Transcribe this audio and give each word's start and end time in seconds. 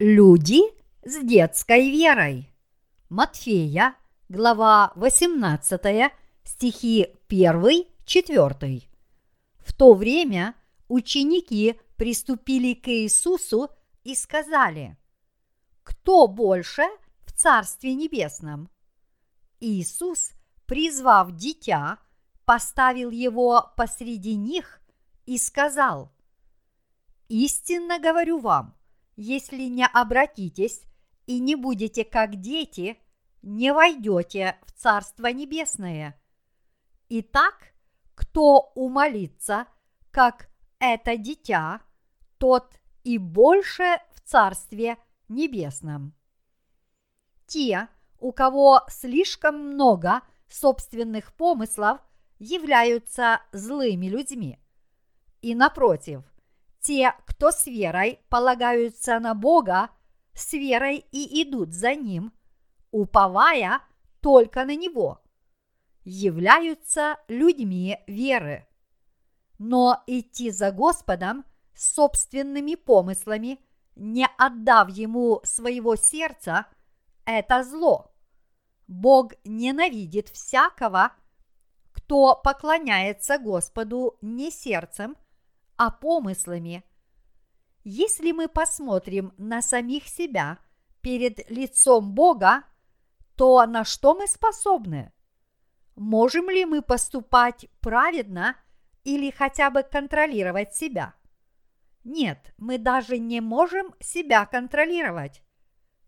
Люди 0.00 0.60
с 1.04 1.18
детской 1.24 1.90
верой. 1.90 2.48
Матфея, 3.08 3.96
глава 4.28 4.92
18, 4.94 6.12
стихи 6.44 7.16
1-4. 7.28 8.82
В 9.58 9.72
то 9.72 9.94
время 9.94 10.54
ученики 10.86 11.80
приступили 11.96 12.74
к 12.74 12.86
Иисусу 12.86 13.70
и 14.04 14.14
сказали, 14.14 14.96
«Кто 15.82 16.28
больше 16.28 16.84
в 17.26 17.32
Царстве 17.32 17.94
Небесном?» 17.94 18.70
Иисус, 19.58 20.30
призвав 20.66 21.32
дитя, 21.32 21.98
поставил 22.44 23.10
его 23.10 23.72
посреди 23.76 24.36
них 24.36 24.80
и 25.26 25.38
сказал, 25.38 26.12
«Истинно 27.26 27.98
говорю 27.98 28.38
вам, 28.38 28.77
если 29.18 29.64
не 29.64 29.84
обратитесь 29.84 30.82
и 31.26 31.40
не 31.40 31.56
будете 31.56 32.04
как 32.04 32.36
дети, 32.36 32.96
не 33.42 33.72
войдете 33.72 34.56
в 34.64 34.70
Царство 34.70 35.26
Небесное. 35.26 36.16
Итак, 37.08 37.72
кто 38.14 38.70
умолится, 38.76 39.66
как 40.12 40.48
это 40.78 41.16
дитя, 41.16 41.82
тот 42.38 42.78
и 43.02 43.18
больше 43.18 44.00
в 44.12 44.20
Царстве 44.20 44.96
Небесном. 45.28 46.14
Те, 47.48 47.88
у 48.20 48.30
кого 48.30 48.82
слишком 48.88 49.72
много 49.72 50.22
собственных 50.48 51.34
помыслов, 51.34 52.00
являются 52.38 53.42
злыми 53.50 54.06
людьми. 54.06 54.60
И 55.42 55.56
напротив– 55.56 56.22
те, 56.80 57.14
кто 57.26 57.50
с 57.50 57.66
верой 57.66 58.20
полагаются 58.28 59.18
на 59.18 59.34
Бога, 59.34 59.90
с 60.34 60.52
верой 60.52 61.04
и 61.10 61.42
идут 61.42 61.72
за 61.72 61.94
Ним, 61.94 62.32
уповая 62.90 63.80
только 64.20 64.64
на 64.64 64.76
Него, 64.76 65.20
являются 66.04 67.18
людьми 67.28 67.98
веры. 68.06 68.66
Но 69.58 70.02
идти 70.06 70.50
за 70.50 70.70
Господом 70.70 71.44
с 71.74 71.94
собственными 71.94 72.76
помыслами, 72.76 73.60
не 73.96 74.26
отдав 74.38 74.88
Ему 74.90 75.40
своего 75.44 75.96
сердца, 75.96 76.66
это 77.24 77.64
зло. 77.64 78.14
Бог 78.86 79.34
ненавидит 79.44 80.28
всякого, 80.28 81.12
кто 81.92 82.40
поклоняется 82.42 83.38
Господу 83.38 84.16
не 84.22 84.50
сердцем– 84.50 85.16
а 85.78 85.90
помыслами. 85.90 86.84
Если 87.84 88.32
мы 88.32 88.48
посмотрим 88.48 89.32
на 89.38 89.62
самих 89.62 90.08
себя 90.08 90.58
перед 91.00 91.48
лицом 91.48 92.12
Бога, 92.12 92.64
то 93.36 93.64
на 93.66 93.84
что 93.84 94.14
мы 94.14 94.26
способны? 94.26 95.12
Можем 95.94 96.50
ли 96.50 96.64
мы 96.64 96.82
поступать 96.82 97.66
праведно 97.80 98.56
или 99.04 99.30
хотя 99.30 99.70
бы 99.70 99.82
контролировать 99.82 100.74
себя? 100.74 101.14
Нет, 102.04 102.52
мы 102.58 102.78
даже 102.78 103.18
не 103.18 103.40
можем 103.40 103.94
себя 104.00 104.44
контролировать. 104.46 105.42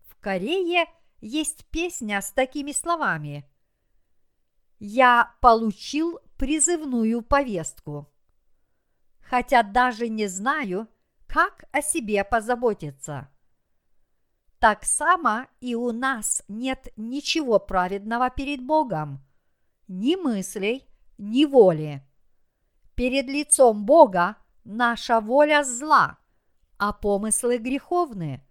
В 0.07 0.19
Корее 0.19 0.85
есть 1.21 1.65
песня 1.69 2.21
с 2.21 2.31
такими 2.31 2.73
словами. 2.73 3.49
Я 4.79 5.35
получил 5.41 6.19
призывную 6.37 7.21
повестку 7.21 8.10
хотя 9.31 9.63
даже 9.63 10.09
не 10.09 10.27
знаю, 10.27 10.89
как 11.25 11.63
о 11.71 11.81
себе 11.81 12.25
позаботиться. 12.25 13.29
Так 14.59 14.83
само 14.83 15.45
и 15.61 15.73
у 15.73 15.93
нас 15.93 16.43
нет 16.49 16.89
ничего 16.97 17.57
праведного 17.57 18.29
перед 18.29 18.61
Богом, 18.61 19.25
ни 19.87 20.17
мыслей, 20.17 20.85
ни 21.17 21.45
воли. 21.45 22.05
Перед 22.93 23.27
лицом 23.27 23.85
Бога 23.85 24.35
наша 24.65 25.21
воля 25.21 25.63
зла, 25.63 26.17
а 26.77 26.91
помыслы 26.91 27.57
греховны, 27.57 28.45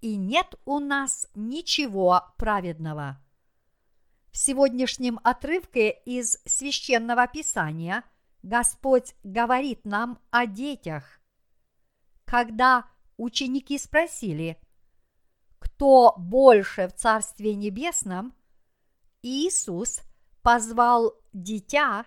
и 0.00 0.16
нет 0.16 0.56
у 0.64 0.80
нас 0.80 1.28
ничего 1.36 2.24
праведного. 2.36 3.22
В 4.32 4.36
сегодняшнем 4.36 5.20
отрывке 5.22 5.90
из 5.90 6.42
священного 6.44 7.28
писания– 7.28 8.02
Господь 8.48 9.14
говорит 9.24 9.84
нам 9.84 10.18
о 10.30 10.46
детях. 10.46 11.20
Когда 12.24 12.88
ученики 13.18 13.76
спросили, 13.76 14.58
кто 15.58 16.14
больше 16.16 16.88
в 16.88 16.94
Царстве 16.94 17.54
Небесном, 17.54 18.34
Иисус 19.20 20.00
позвал 20.40 21.12
дитя, 21.34 22.06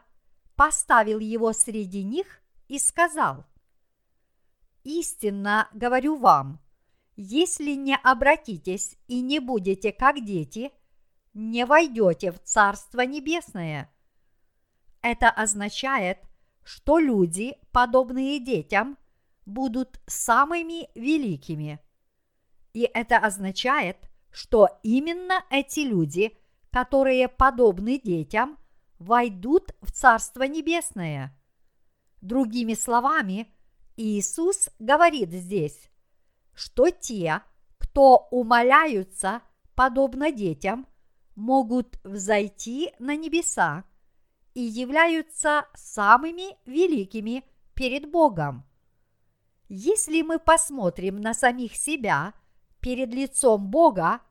поставил 0.55 1.19
его 1.19 1.53
среди 1.53 2.03
них 2.03 2.41
и 2.67 2.79
сказал, 2.79 3.45
«Истинно 4.83 5.69
говорю 5.73 6.15
вам, 6.15 6.59
если 7.15 7.75
не 7.75 7.95
обратитесь 7.95 8.97
и 9.07 9.21
не 9.21 9.37
будете 9.37 9.91
как 9.91 10.25
дети, 10.25 10.71
не 11.35 11.67
войдете 11.67 12.31
в 12.31 12.39
Царство 12.39 13.01
Небесное. 13.01 13.93
Это 15.03 15.29
означает, 15.29 16.17
что 16.63 16.99
люди, 16.99 17.55
подобные 17.71 18.39
детям, 18.39 18.97
будут 19.45 19.99
самыми 20.07 20.89
великими. 20.95 21.79
И 22.73 22.89
это 22.93 23.17
означает, 23.17 23.97
что 24.31 24.69
именно 24.83 25.43
эти 25.49 25.81
люди, 25.81 26.37
которые 26.71 27.27
подобны 27.27 27.99
детям, 27.99 28.57
войдут 28.97 29.75
в 29.81 29.91
Царство 29.91 30.43
Небесное. 30.43 31.37
Другими 32.21 32.75
словами, 32.75 33.47
Иисус 33.97 34.69
говорит 34.79 35.31
здесь, 35.31 35.89
что 36.53 36.89
те, 36.91 37.41
кто 37.77 38.27
умоляются, 38.31 39.41
подобно 39.75 40.31
детям, 40.31 40.87
могут 41.35 41.97
взойти 42.03 42.91
на 42.99 43.15
небеса 43.15 43.83
и 44.53 44.61
являются 44.61 45.65
самыми 45.73 46.57
великими 46.65 47.43
перед 47.73 48.09
Богом. 48.09 48.65
Если 49.69 50.21
мы 50.21 50.39
посмотрим 50.39 51.21
на 51.21 51.33
самих 51.33 51.75
себя 51.75 52.33
перед 52.81 53.13
лицом 53.13 53.69
Бога, 53.69 54.21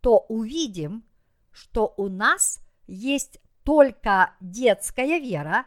то 0.00 0.18
увидим, 0.28 1.04
что 1.52 1.94
у 1.96 2.08
нас 2.08 2.60
есть 2.86 3.40
только 3.62 4.34
детская 4.40 5.20
вера 5.20 5.66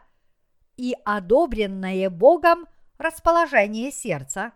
и 0.76 0.94
одобренное 1.04 2.10
Богом 2.10 2.66
расположение 2.98 3.90
сердца, 3.90 4.52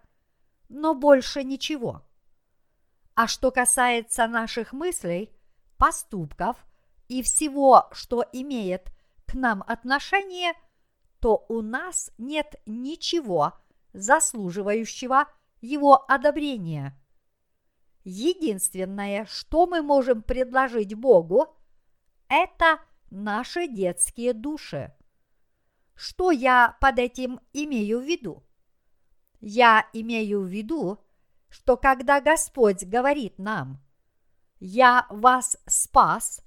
но 0.68 0.94
больше 0.94 1.44
ничего. 1.44 2.02
А 3.14 3.26
что 3.26 3.50
касается 3.50 4.26
наших 4.26 4.72
мыслей, 4.72 5.32
поступков 5.76 6.56
и 7.08 7.22
всего, 7.22 7.88
что 7.92 8.24
имеет 8.32 8.92
к 9.28 9.34
нам 9.34 9.62
отношение, 9.66 10.54
то 11.20 11.44
у 11.48 11.60
нас 11.62 12.10
нет 12.18 12.56
ничего 12.66 13.54
заслуживающего 13.92 15.26
его 15.60 16.04
одобрения. 16.10 16.98
Единственное, 18.04 19.26
что 19.26 19.66
мы 19.66 19.82
можем 19.82 20.22
предложить 20.22 20.94
Богу, 20.94 21.56
это 22.28 22.80
наши 23.10 23.68
детские 23.68 24.32
души. 24.32 24.94
Что 25.94 26.30
я 26.30 26.76
под 26.80 26.98
этим 26.98 27.40
имею 27.52 28.00
в 28.00 28.04
виду? 28.04 28.44
Я 29.40 29.88
имею 29.92 30.42
в 30.42 30.46
виду, 30.46 30.98
что 31.48 31.76
когда 31.76 32.20
Господь 32.20 32.84
говорит 32.84 33.38
нам, 33.38 33.82
«Я 34.60 35.06
вас 35.10 35.56
спас», 35.66 36.42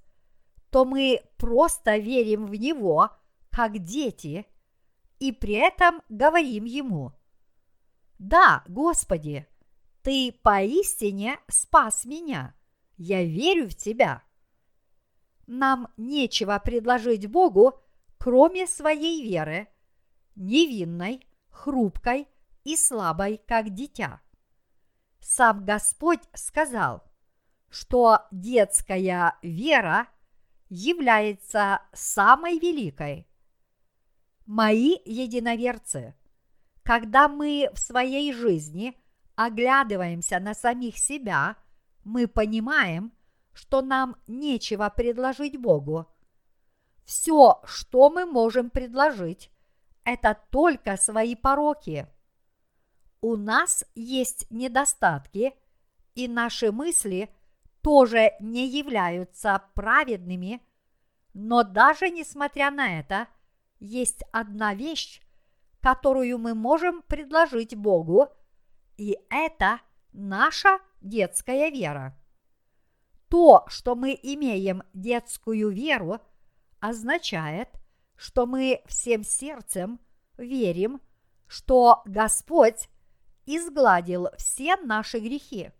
то 0.71 0.85
мы 0.85 1.21
просто 1.37 1.97
верим 1.97 2.47
в 2.47 2.55
Него, 2.55 3.11
как 3.51 3.77
дети, 3.83 4.47
и 5.19 5.31
при 5.31 5.53
этом 5.53 6.01
говорим 6.09 6.63
Ему, 6.63 7.11
«Да, 8.17 8.63
Господи, 8.67 9.45
Ты 10.01 10.33
поистине 10.41 11.39
спас 11.47 12.05
меня, 12.05 12.55
я 12.97 13.23
верю 13.23 13.69
в 13.69 13.75
Тебя». 13.75 14.23
Нам 15.45 15.89
нечего 15.97 16.57
предложить 16.63 17.27
Богу, 17.27 17.73
кроме 18.17 18.65
своей 18.65 19.21
веры, 19.23 19.67
невинной, 20.35 21.27
хрупкой 21.49 22.29
и 22.63 22.77
слабой, 22.77 23.41
как 23.45 23.71
дитя. 23.73 24.21
Сам 25.19 25.65
Господь 25.65 26.21
сказал, 26.33 27.03
что 27.69 28.19
детская 28.31 29.37
вера– 29.41 30.07
является 30.71 31.81
самой 31.91 32.57
великой. 32.57 33.27
Мои 34.45 34.95
единоверцы, 35.03 36.15
когда 36.81 37.27
мы 37.27 37.69
в 37.73 37.79
своей 37.79 38.31
жизни 38.31 38.97
оглядываемся 39.35 40.39
на 40.39 40.53
самих 40.53 40.97
себя, 40.97 41.57
мы 42.05 42.25
понимаем, 42.25 43.11
что 43.51 43.81
нам 43.81 44.15
нечего 44.27 44.89
предложить 44.89 45.59
Богу. 45.59 46.07
Все, 47.03 47.61
что 47.65 48.09
мы 48.09 48.25
можем 48.25 48.69
предложить, 48.69 49.51
это 50.05 50.39
только 50.51 50.95
свои 50.95 51.35
пороки. 51.35 52.07
У 53.19 53.35
нас 53.35 53.83
есть 53.93 54.49
недостатки, 54.49 55.53
и 56.15 56.29
наши 56.29 56.71
мысли 56.71 57.29
тоже 57.81 58.33
не 58.39 58.67
являются 58.67 59.61
праведными, 59.73 60.61
но 61.33 61.63
даже 61.63 62.09
несмотря 62.09 62.71
на 62.71 62.99
это, 62.99 63.27
есть 63.79 64.23
одна 64.31 64.73
вещь, 64.75 65.21
которую 65.79 66.37
мы 66.37 66.53
можем 66.53 67.01
предложить 67.03 67.75
Богу, 67.75 68.27
и 68.97 69.17
это 69.29 69.79
наша 70.13 70.79
детская 71.01 71.69
вера. 71.71 72.17
То, 73.29 73.65
что 73.67 73.95
мы 73.95 74.17
имеем 74.21 74.83
детскую 74.93 75.69
веру, 75.69 76.19
означает, 76.79 77.69
что 78.15 78.45
мы 78.45 78.81
всем 78.85 79.23
сердцем 79.23 79.99
верим, 80.37 81.01
что 81.47 82.01
Господь 82.05 82.89
изгладил 83.45 84.27
все 84.37 84.75
наши 84.75 85.19
грехи. 85.19 85.71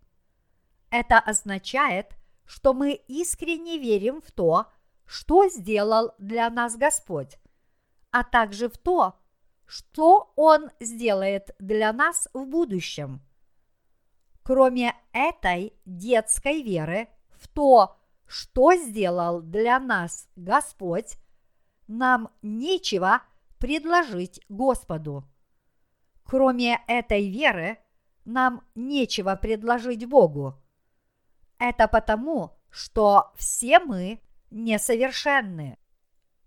Это 0.91 1.19
означает, 1.19 2.15
что 2.45 2.73
мы 2.73 2.93
искренне 3.07 3.77
верим 3.79 4.21
в 4.21 4.31
то, 4.31 4.67
что 5.05 5.47
сделал 5.47 6.13
для 6.19 6.49
нас 6.49 6.75
Господь, 6.75 7.39
а 8.11 8.23
также 8.23 8.69
в 8.69 8.77
то, 8.77 9.15
что 9.65 10.33
Он 10.35 10.69
сделает 10.81 11.55
для 11.59 11.93
нас 11.93 12.27
в 12.33 12.45
будущем. 12.45 13.21
Кроме 14.43 14.93
этой 15.13 15.73
детской 15.85 16.61
веры 16.61 17.07
в 17.29 17.47
то, 17.47 17.97
что 18.27 18.75
сделал 18.75 19.41
для 19.41 19.79
нас 19.79 20.27
Господь, 20.35 21.17
нам 21.87 22.29
нечего 22.41 23.21
предложить 23.59 24.41
Господу. 24.49 25.23
Кроме 26.23 26.81
этой 26.87 27.29
веры, 27.29 27.79
нам 28.25 28.63
нечего 28.75 29.35
предложить 29.35 30.05
Богу. 30.05 30.60
Это 31.61 31.87
потому, 31.87 32.57
что 32.71 33.31
все 33.35 33.77
мы 33.77 34.19
несовершенны. 34.49 35.77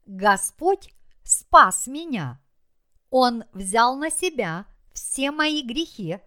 Господь 0.07 0.93
спас 1.23 1.87
меня. 1.87 2.43
Он 3.11 3.45
взял 3.53 3.95
на 3.97 4.11
себя 4.11 4.67
все 4.93 5.31
мои 5.31 5.63
грехи 5.63 6.19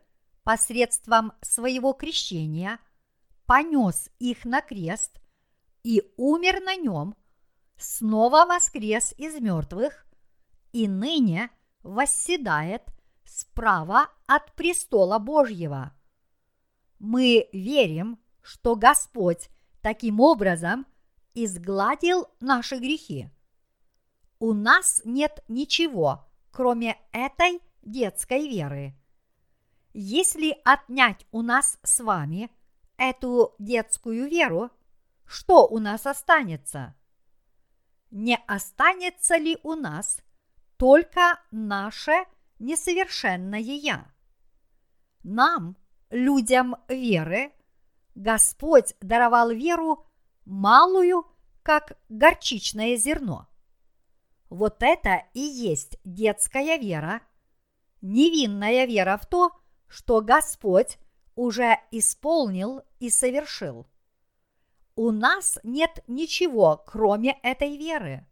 посредством 0.44 1.34
своего 1.42 1.92
крещения, 1.92 2.80
понес 3.46 4.10
их 4.20 4.46
на 4.46 4.62
крест 4.62 5.20
и 5.84 6.02
умер 6.16 6.62
на 6.62 6.78
нем, 6.78 7.14
снова 7.76 8.46
воскрес 8.46 9.14
из 9.18 9.38
мертвых 9.42 10.08
и 10.72 10.88
ныне 10.88 11.50
восседает 11.84 12.84
справа 13.26 14.08
от 14.28 14.56
престола 14.56 15.20
Божьего. 15.20 15.92
Мы 17.00 17.50
верим, 17.52 18.18
что 18.48 18.78
Господь 18.78 19.50
таким 19.82 20.22
образом 20.22 20.88
изгладил 21.34 22.28
наши 22.40 22.78
грехи. 22.78 23.30
У 24.40 24.54
нас 24.54 25.02
нет 25.04 25.44
ничего, 25.50 26.26
кроме 26.52 26.98
этой 27.12 27.60
детской 27.82 28.48
веры. 28.48 28.96
Если 29.94 30.58
отнять 30.64 31.26
у 31.32 31.42
нас 31.42 31.78
с 31.84 32.00
вами 32.00 32.50
эту 32.96 33.54
детскую 33.60 34.30
веру, 34.30 34.72
что 35.26 35.68
у 35.68 35.80
нас 35.80 36.06
останется? 36.08 36.96
Не 38.12 38.38
останется 38.48 39.36
ли 39.36 39.58
у 39.62 39.74
нас 39.74 40.22
только 40.78 41.38
наше 41.52 42.14
несовершенное 42.60 43.60
«я». 43.60 44.10
Нам, 45.24 45.76
людям 46.10 46.78
веры, 46.88 47.52
Господь 48.18 48.96
даровал 49.00 49.52
веру 49.52 50.04
малую, 50.44 51.28
как 51.62 52.00
горчичное 52.10 52.98
зерно. 52.98 53.48
Вот 54.50 54.78
это 54.80 55.22
и 55.36 55.40
есть 55.40 56.00
детская 56.04 56.80
вера, 56.80 57.22
невинная 58.02 58.86
вера 58.86 59.20
в 59.22 59.28
то, 59.28 59.52
что 59.88 60.22
Господь 60.22 60.98
уже 61.36 61.78
исполнил 61.92 62.82
и 63.00 63.12
совершил. 63.12 63.86
У 64.96 65.12
нас 65.12 65.60
нет 65.62 66.04
ничего, 66.08 66.84
кроме 66.88 67.38
этой 67.44 67.78
веры. 67.78 68.26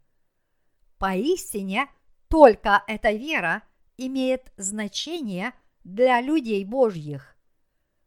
Поистине, 0.98 1.88
только 2.26 2.82
эта 2.88 3.12
вера 3.12 3.62
имеет 3.96 4.52
значение 4.56 5.52
для 5.84 6.20
людей 6.20 6.64
Божьих. 6.64 7.35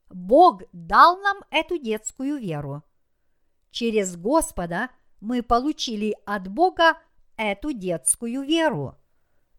Бог 0.10 0.64
дал 0.74 1.20
нам 1.20 1.38
эту 1.52 1.78
детскую 1.78 2.38
веру. 2.38 2.84
Через 3.72 4.16
Господа 4.16 4.90
мы 5.20 5.44
получили 5.44 6.16
от 6.26 6.48
Бога 6.48 6.98
эту 7.38 7.74
детскую 7.74 8.42
веру. 8.44 8.98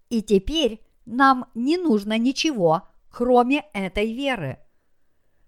И 0.08 0.22
теперь 0.22 0.84
нам 1.06 1.50
не 1.54 1.76
нужно 1.76 2.18
ничего, 2.18 2.88
кроме 3.10 3.64
этой 3.72 4.12
веры. 4.12 4.58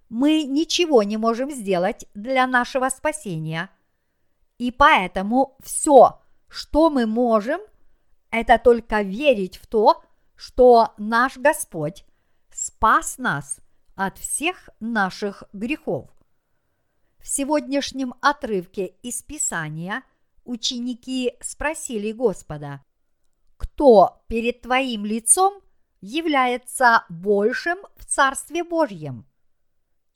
Мы 0.08 0.44
ничего 0.44 1.02
не 1.02 1.16
можем 1.16 1.50
сделать 1.50 2.06
для 2.14 2.46
нашего 2.46 2.88
спасения. 2.88 3.70
И 4.58 4.70
поэтому 4.70 5.56
все, 5.62 6.20
что 6.48 6.90
мы 6.90 7.06
можем, 7.06 7.60
это 8.31 8.58
только 8.58 9.02
верить 9.02 9.56
в 9.56 9.66
то, 9.66 10.02
что 10.37 10.93
наш 10.98 11.37
Господь 11.37 12.05
спас 12.50 13.19
нас 13.19 13.61
от 13.94 14.18
всех 14.18 14.70
наших 14.80 15.44
грехов. 15.52 16.10
В 17.18 17.28
сегодняшнем 17.28 18.14
отрывке 18.20 18.86
из 19.02 19.22
Писания 19.22 20.02
ученики 20.44 21.34
спросили 21.40 22.12
Господа, 22.12 22.84
кто 23.56 24.24
перед 24.26 24.62
твоим 24.62 25.05
лицом 25.05 25.62
является 26.00 27.05
большим 27.08 27.78
в 27.96 28.05
Царстве 28.05 28.64
Божьем? 28.64 29.26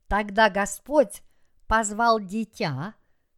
Тогда 0.08 0.50
Господь 0.50 1.22
позвал 1.66 2.20
дитя, 2.20 2.94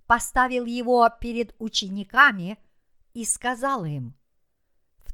поставил 0.06 0.64
его 0.64 1.08
перед 1.20 1.54
учениками 1.58 2.58
и 3.12 3.24
сказал 3.24 3.84
им, 3.84 4.18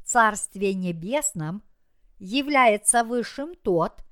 Царстве 0.05 0.75
Небесном 0.75 1.63
является 2.19 3.05
высшим 3.05 3.55
тот, 3.55 4.05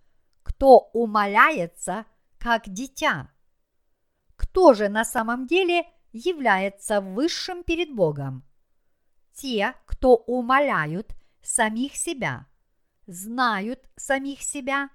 кто 0.42 0.90
умоляется 0.92 2.04
как 2.38 2.68
дитя. 2.68 3.30
Кто 4.37 4.75
же 4.75 4.88
на 4.88 5.04
самом 5.04 5.46
деле 5.46 5.84
является 6.12 7.00
высшим 7.00 7.64
перед 7.64 7.94
Богом? 7.94 8.44
Те, 9.32 9.75
кто 9.87 10.16
умоляют 10.16 11.14
самих 11.42 11.96
себя, 11.96 12.46
знают 13.06 13.80
самих 13.96 14.42
себя 14.42 14.90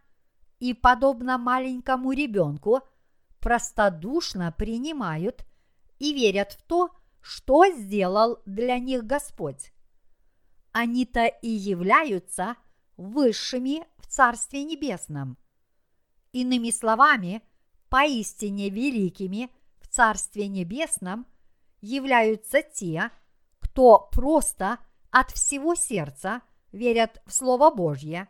и, 0.60 0.74
подобно 0.74 1.38
маленькому 1.38 2.12
ребенку, 2.12 2.82
простодушно 3.40 4.52
принимают 4.52 5.46
и 6.00 6.14
верят 6.14 6.54
в 6.54 6.62
то, 6.64 6.92
что 7.22 7.66
сделал 7.68 8.42
для 8.46 8.80
них 8.80 9.06
Господь 9.06 9.72
они-то 10.78 11.26
и 11.26 11.50
являются 11.50 12.56
высшими 12.98 13.86
в 13.98 14.08
Царстве 14.08 14.64
Небесном. 14.64 15.38
Иными 16.32 16.72
словами, 16.72 17.42
поистине 17.90 18.70
великими 18.70 19.50
в 19.80 19.88
Царстве 19.88 20.48
Небесном 20.48 21.26
являются 21.82 22.62
те, 22.62 23.12
кто 23.60 24.10
просто 24.12 24.80
от 25.12 25.32
всего 25.32 25.76
сердца 25.76 26.42
верят 26.72 27.22
в 27.26 27.32
Слово 27.32 27.72
Божье, 27.74 28.28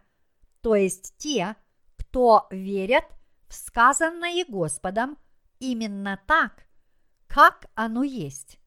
то 0.62 0.76
есть 0.76 1.16
те, 1.18 1.56
кто 1.98 2.48
верят 2.52 3.06
в 3.48 3.54
сказанное 3.54 4.46
Господом 4.48 5.18
именно 5.60 6.22
так, 6.28 6.68
как 7.28 7.70
оно 7.76 8.04
есть, 8.04 8.60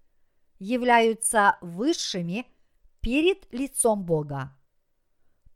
являются 0.59 1.57
высшими– 1.61 2.47
перед 3.01 3.53
лицом 3.53 4.05
Бога. 4.05 4.57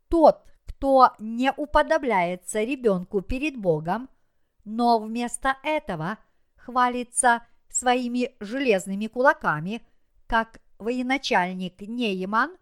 Тот, 0.09 0.43
кто 0.65 1.11
не 1.19 1.51
уподобляется 1.55 2.63
ребенку 2.63 3.21
перед 3.21 3.57
Богом, 3.57 4.09
но 4.63 4.99
вместо 4.99 5.57
этого 5.63 6.17
хвалится 6.55 7.45
своими 7.69 8.35
железными 8.39 9.07
кулаками, 9.07 9.81
как 10.27 10.59
военачальник 10.79 11.81
Нейман, 11.81 12.57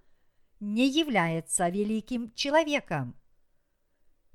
не 0.60 0.88
является 0.88 1.70
великим 1.70 2.32
человеком. 2.34 3.16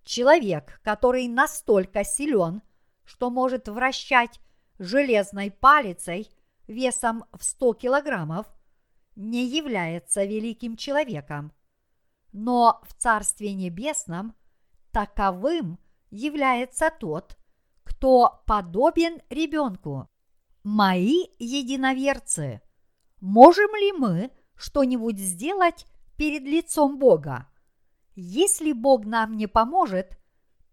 Человек, 0.04 0.80
который 0.82 1.28
настолько 1.28 2.04
силен, 2.04 2.62
что 3.04 3.30
может 3.30 3.68
вращать 3.68 4.40
железной 4.78 5.50
палицей 5.50 6.30
весом 6.66 7.24
в 7.32 7.42
100 7.42 7.74
килограммов, 7.74 8.46
не 9.16 9.44
является 9.44 10.24
великим 10.24 10.76
человеком. 10.76 11.52
Но 12.40 12.80
в 12.84 12.94
Царстве 12.94 13.52
Небесном 13.52 14.32
таковым 14.92 15.76
является 16.08 16.88
тот, 16.88 17.36
кто 17.82 18.44
подобен 18.46 19.20
ребенку. 19.28 20.08
Мои 20.62 21.24
единоверцы, 21.40 22.62
можем 23.20 23.74
ли 23.74 23.90
мы 23.90 24.30
что-нибудь 24.54 25.18
сделать 25.18 25.84
перед 26.16 26.44
лицом 26.44 27.00
Бога? 27.00 27.48
Если 28.14 28.70
Бог 28.70 29.04
нам 29.04 29.36
не 29.36 29.48
поможет, 29.48 30.16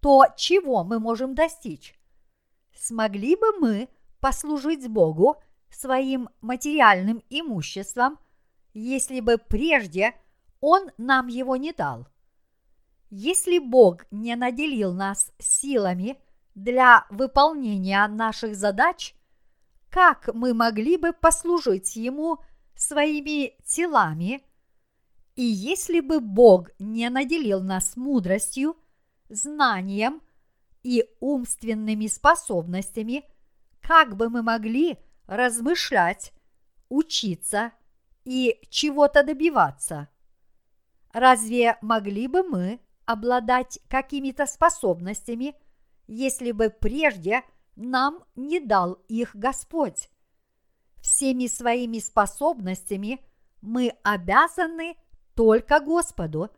то 0.01 0.25
чего 0.38 0.84
мы 0.84 1.00
можем 1.00 1.34
достичь? 1.34 2.00
Смогли 2.75 3.36
бы 3.36 3.53
мы 3.60 3.89
послужить 4.19 4.88
Богу 4.88 5.41
своим 5.72 6.29
материальным 6.41 7.24
имуществом, 7.31 8.19
если 8.75 9.19
бы 9.19 9.39
прежде 9.39 10.13
Он 10.67 10.89
нам 10.98 11.27
его 11.27 11.57
не 11.57 11.74
дал? 11.74 12.07
Если 13.12 13.60
Бог 13.60 14.05
не 14.10 14.36
наделил 14.36 14.93
нас 14.93 15.31
силами 15.38 16.19
для 16.55 17.05
выполнения 17.12 18.07
наших 18.07 18.55
задач, 18.55 19.13
как 19.91 20.34
мы 20.34 20.55
могли 20.55 20.98
бы 20.98 21.13
послужить 21.13 21.95
Ему 21.95 22.39
своими 22.75 23.53
телами– 23.63 24.41
и 25.36 25.43
если 25.43 26.00
бы 26.00 26.22
Бог 26.22 26.69
не 26.79 27.10
наделил 27.10 27.62
нас 27.62 27.98
мудростью, 27.98 28.77
знанием 29.27 30.22
и 30.81 31.05
умственными 31.19 32.07
способностями, 32.07 33.25
как 33.81 34.15
бы 34.15 34.29
мы 34.29 34.43
могли 34.43 34.98
размышлять, 35.27 36.31
учиться 36.88 37.74
и 38.24 38.62
чего-то 38.69 39.24
добиваться? 39.24 40.07
Разве 41.15 41.77
могли 41.79 42.27
бы 42.27 42.43
мы 42.43 42.81
обладать 43.05 43.79
какими-то 43.88 44.45
способностями, 44.45 45.55
если 46.07 46.51
бы 46.51 46.69
прежде 46.69 47.43
нам 47.77 48.25
не 48.36 48.60
дал 48.60 48.95
их 49.07 49.34
Господь? 49.34 50.10
Всеми 51.01 51.48
своими 51.48 52.00
способностями 52.00 53.22
мы 53.62 53.93
обязаны 54.03 54.98
только 55.36 55.79
Господу, 55.79 56.50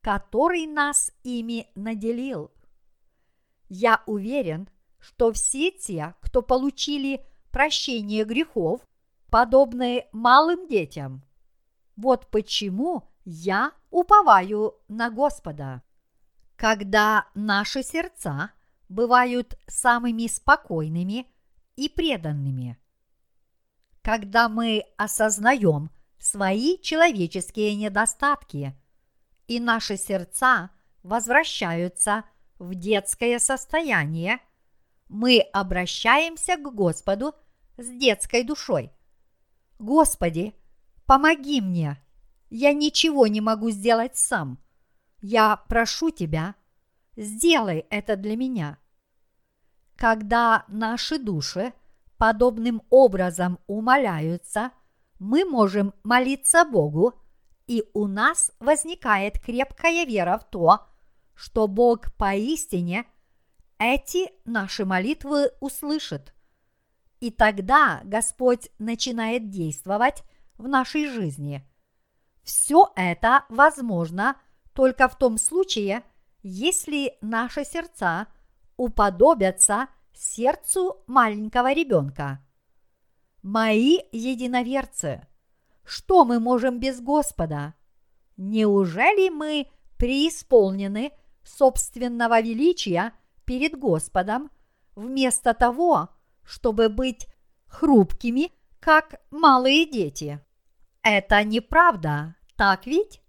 который 0.00 0.66
нас 0.66 1.12
ими 1.22 1.68
наделил. 1.76 2.50
Я 3.68 4.02
уверен, 4.06 4.68
что 4.98 5.32
все 5.32 5.70
те, 5.70 6.16
кто 6.20 6.42
получили 6.42 7.24
прощение 7.52 8.24
грехов, 8.24 8.80
подобны 9.30 10.08
малым 10.10 10.66
детям. 10.66 11.22
Вот 11.94 12.26
почему 12.26 13.09
я 13.30 13.72
уповаю 13.90 14.74
на 14.88 15.10
Господа. 15.10 15.82
Когда 16.56 17.26
наши 17.34 17.82
сердца 17.82 18.50
бывают 18.88 19.58
самыми 19.66 20.26
спокойными 20.26 21.26
и 21.76 21.88
преданными. 21.88 22.78
Когда 24.02 24.48
мы 24.48 24.84
осознаем– 24.96 25.90
свои 26.20 26.78
человеческие 26.80 27.74
недостатки, 27.74 28.76
и 29.48 29.58
наши 29.58 29.96
сердца 29.96 30.70
возвращаются 31.02 32.24
в 32.58 32.74
детское 32.74 33.38
состояние, 33.38 34.38
мы 35.08 35.40
обращаемся 35.52 36.56
к 36.56 36.72
Господу 36.72 37.34
с 37.76 37.88
детской 37.88 38.44
душой. 38.44 38.92
Господи, 39.78 40.54
помоги 41.06 41.60
мне, 41.60 41.96
я 42.50 42.72
ничего 42.72 43.26
не 43.26 43.40
могу 43.40 43.70
сделать 43.70 44.16
сам. 44.16 44.58
Я 45.22 45.56
прошу 45.68 46.10
Тебя, 46.10 46.54
сделай 47.16 47.86
это 47.90 48.16
для 48.16 48.36
меня. 48.36 48.78
Когда 49.96 50.64
наши 50.68 51.18
души 51.18 51.72
подобным 52.18 52.82
образом 52.90 53.58
умоляются– 53.66 54.72
мы 55.20 55.44
можем 55.44 55.92
молиться 56.02 56.64
Богу, 56.64 57.14
и 57.68 57.84
у 57.92 58.08
нас 58.08 58.50
возникает 58.58 59.38
крепкая 59.38 60.04
вера 60.04 60.38
в 60.38 60.50
то, 60.50 60.86
что 61.34 61.68
Бог 61.68 62.12
поистине 62.16 63.04
эти 63.78 64.30
наши 64.44 64.84
молитвы 64.84 65.52
услышит. 65.60 66.34
И 67.20 67.30
тогда 67.30 68.00
Господь 68.04 68.70
начинает 68.78 69.50
действовать 69.50 70.24
в 70.56 70.66
нашей 70.66 71.06
жизни. 71.06 71.64
Все 72.50 72.90
это 72.96 73.44
возможно 73.48 74.36
только 74.74 75.06
в 75.06 75.16
том 75.16 75.38
случае, 75.38 76.02
если 76.42 77.16
наши 77.20 77.64
сердца 77.64 78.26
уподобятся 78.76 79.86
сердцу 80.12 81.04
маленького 81.06 81.72
ребенка. 81.72 82.44
Мои 83.44 83.98
единоверцы, 84.10 85.28
что 85.84 86.24
мы 86.24 86.40
можем 86.40 86.80
без 86.80 87.00
Господа? 87.00 87.74
Неужели 88.36 89.28
мы 89.28 89.68
преисполнены 89.96 91.12
собственного 91.44 92.40
величия 92.40 93.12
перед 93.44 93.78
Господом, 93.78 94.50
вместо 94.96 95.54
того, 95.54 96.08
чтобы 96.42 96.88
быть 96.88 97.28
хрупкими, 97.66 98.50
как 98.80 99.20
малые 99.30 99.88
дети? 99.88 100.44
Это 101.02 101.44
неправда, 101.44 102.34
так 102.60 102.84
ведь? 102.84 103.22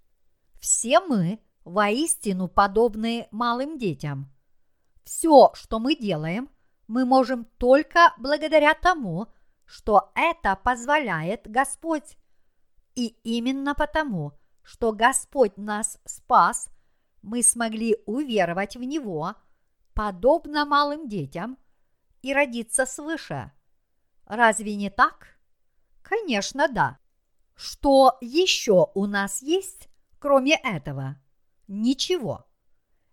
Все 0.60 1.00
мы 1.00 1.40
воистину 1.64 2.50
подобны 2.50 3.30
малым 3.32 3.78
детям. 3.78 4.30
Все, 5.06 5.52
что 5.54 5.80
мы 5.80 5.96
делаем, 5.96 6.50
мы 6.90 7.06
можем 7.06 7.46
только 7.58 8.14
благодаря 8.18 8.74
тому, 8.74 9.28
что 9.64 10.12
это 10.16 10.58
позволяет 10.58 11.50
Господь. 11.50 12.18
И 12.96 13.16
именно 13.24 13.74
потому, 13.74 14.34
что 14.64 14.92
Господь 14.92 15.56
нас 15.56 15.98
спас, 16.04 16.70
мы 17.22 17.42
смогли 17.42 17.96
уверовать 18.06 18.76
в 18.76 18.84
Него, 18.84 19.36
подобно 19.94 20.66
малым 20.66 21.08
детям, 21.08 21.58
и 22.22 22.34
родиться 22.34 22.86
свыше. 22.86 23.54
Разве 24.26 24.76
не 24.76 24.90
так? 24.90 25.40
Конечно, 26.02 26.68
да. 26.68 27.01
Что 27.64 28.18
еще 28.22 28.88
у 28.96 29.06
нас 29.06 29.44
есть, 29.44 29.88
кроме 30.18 30.56
этого? 30.64 31.22
Ничего. 31.68 32.48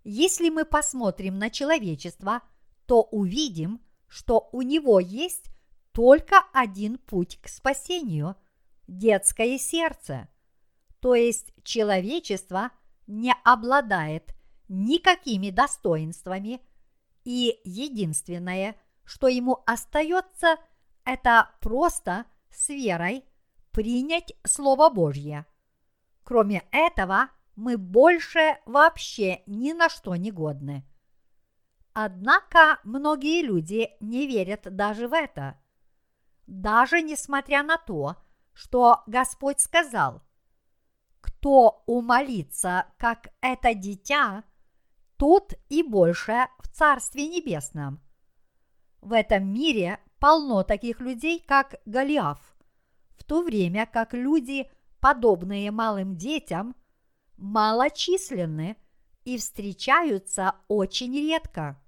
Если 0.05 0.49
мы 0.49 0.65
посмотрим 0.65 1.39
на 1.39 1.51
человечество, 1.51 2.41
то 2.87 3.03
увидим, 3.03 3.83
что 4.07 4.49
у 4.53 4.63
него 4.63 5.01
есть 5.01 5.51
только 5.93 6.43
один 6.55 6.97
путь 6.97 7.39
к 7.43 7.49
спасению– 7.49 8.37
детское 8.89 9.59
сердце. 9.59 10.31
То 11.01 11.15
есть 11.15 11.53
человечество 11.63 12.71
не 13.07 13.35
обладает 13.45 14.35
никакими 14.69 15.51
достоинствами, 15.51 16.63
и 17.23 17.61
единственное, 17.65 18.81
что 19.05 19.29
ему 19.29 19.63
остается, 19.67 20.57
это 21.05 21.51
просто 21.61 22.25
с 22.49 22.71
верой 22.71 23.27
принять 23.73 24.33
Слово 24.45 24.91
Божье. 24.91 25.47
Кроме 26.25 26.65
этого, 26.71 27.31
мы 27.57 27.77
больше 27.77 28.59
вообще 28.67 29.43
ни 29.47 29.73
на 29.73 29.89
что 29.89 30.15
не 30.17 30.31
годны. 30.31 30.85
Однако 31.93 32.79
многие 32.85 33.43
люди 33.43 33.91
не 34.01 34.27
верят 34.27 34.63
даже 34.75 35.09
в 35.09 35.13
это– 35.13 35.59
даже 36.49 37.03
несмотря 37.03 37.63
на 37.63 37.77
то, 37.77 38.17
что 38.55 39.03
Господь 39.07 39.61
сказал, 39.61 40.23
кто 41.21 41.83
умолится, 41.87 42.87
как 42.97 43.29
это 43.43 43.75
дитя, 43.75 44.45
тот 45.19 45.53
и 45.69 45.83
больше 45.83 46.49
в 46.61 46.69
Царстве 46.69 47.29
Небесном. 47.29 48.01
В 49.03 49.13
этом 49.13 49.53
мире 49.53 50.01
полно 50.19 50.63
таких 50.63 51.01
людей, 51.01 51.45
как 51.47 51.77
Голиаф, 51.85 52.48
в 53.19 53.25
то 53.25 53.43
время 53.43 53.87
как 53.87 54.15
люди, 54.15 54.71
подобные 55.01 55.71
малым 55.71 56.17
детям, 56.17 56.75
малочисленны 57.37 58.77
и 59.25 59.37
встречаются 59.37 60.55
очень 60.69 61.15
редко. 61.15 61.83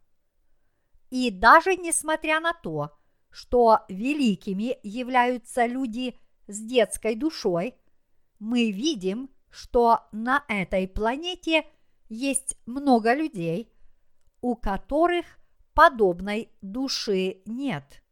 И 1.11 1.31
даже 1.31 1.77
несмотря 1.77 2.41
на 2.41 2.53
то, 2.53 2.97
что 3.31 3.81
великими 3.89 4.77
являются 4.83 5.67
люди 5.67 6.19
с 6.47 6.61
детской 6.61 7.15
душой, 7.15 7.75
мы 8.39 8.71
видим, 8.71 9.31
что 9.51 10.01
на 10.13 10.45
этой 10.49 10.89
планете 10.89 11.67
есть 12.09 12.57
много 12.67 13.15
людей, 13.15 13.73
у 14.41 14.57
которых 14.57 15.27
подобной 15.75 16.51
души 16.61 17.43
нет. 17.47 18.03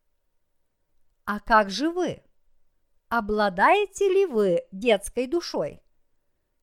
А 1.25 1.41
как 1.41 1.71
же 1.71 1.91
вы? 1.91 2.23
Обладаете 3.09 4.09
ли 4.09 4.27
вы 4.27 4.65
детской 4.71 5.27
душой? 5.27 5.81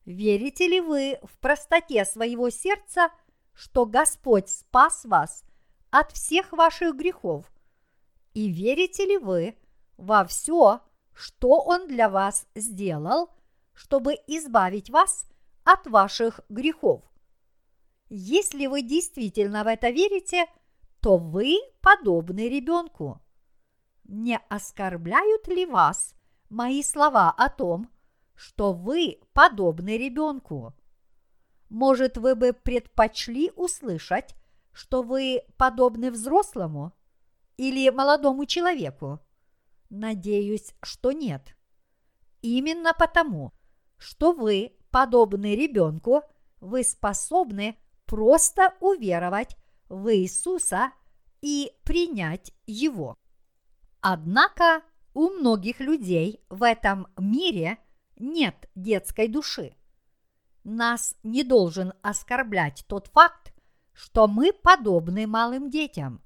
Верите 0.04 0.68
ли 0.68 0.80
вы 0.80 1.18
в 1.24 1.36
простоте 1.38 2.04
своего 2.04 2.50
сердца, 2.50 3.10
что 3.52 3.84
Господь 3.84 4.48
спас 4.48 5.04
вас 5.04 5.42
от 5.90 6.12
всех 6.12 6.52
ваших 6.52 6.94
грехов? 6.94 7.50
И 8.32 8.48
верите 8.48 9.04
ли 9.06 9.18
вы 9.18 9.56
во 9.96 10.24
все, 10.24 10.82
что 11.12 11.60
Он 11.62 11.88
для 11.88 12.08
вас 12.08 12.46
сделал, 12.54 13.30
чтобы 13.72 14.14
избавить 14.28 14.88
вас 14.88 15.26
от 15.64 15.88
ваших 15.88 16.40
грехов? 16.48 17.02
Если 18.08 18.68
вы 18.68 18.82
действительно 18.82 19.64
в 19.64 19.66
это 19.66 19.90
верите, 19.90 20.46
то 21.00 21.16
вы 21.16 21.56
подобны 21.80 22.48
ребенку. 22.48 23.20
Не 24.04 24.38
оскорбляют 24.48 25.48
ли 25.48 25.66
вас 25.66 26.14
мои 26.48 26.82
слова 26.82 27.30
о 27.30 27.48
том, 27.48 27.90
что 28.34 28.72
вы 28.72 29.20
подобны 29.32 29.96
ребенку? 29.96 30.74
Может, 31.68 32.16
вы 32.16 32.34
бы 32.34 32.52
предпочли 32.52 33.50
услышать, 33.56 34.34
что 34.72 35.02
вы 35.02 35.42
подобны 35.56 36.10
взрослому 36.10 36.92
или 37.56 37.88
молодому 37.90 38.46
человеку? 38.46 39.20
Надеюсь, 39.88 40.74
что 40.82 41.12
нет. 41.12 41.56
Именно 42.42 42.92
потому, 42.92 43.52
что 43.96 44.32
вы 44.32 44.76
подобны 44.90 45.56
ребенку, 45.56 46.22
вы 46.60 46.84
способны 46.84 47.78
просто 48.04 48.74
уверовать 48.80 49.56
в 49.88 50.14
Иисуса 50.14 50.92
и 51.40 51.72
принять 51.84 52.52
Его. 52.66 53.16
Однако 54.00 54.82
у 55.16 55.30
многих 55.30 55.80
людей 55.80 56.42
в 56.50 56.62
этом 56.62 57.06
мире 57.16 57.78
нет 58.18 58.68
детской 58.74 59.28
души. 59.28 59.74
Нас 60.62 61.16
не 61.22 61.42
должен 61.42 61.94
оскорблять 62.02 62.84
тот 62.86 63.06
факт, 63.06 63.54
что 63.94 64.28
мы 64.28 64.52
подобны 64.52 65.26
малым 65.26 65.70
детям. 65.70 66.20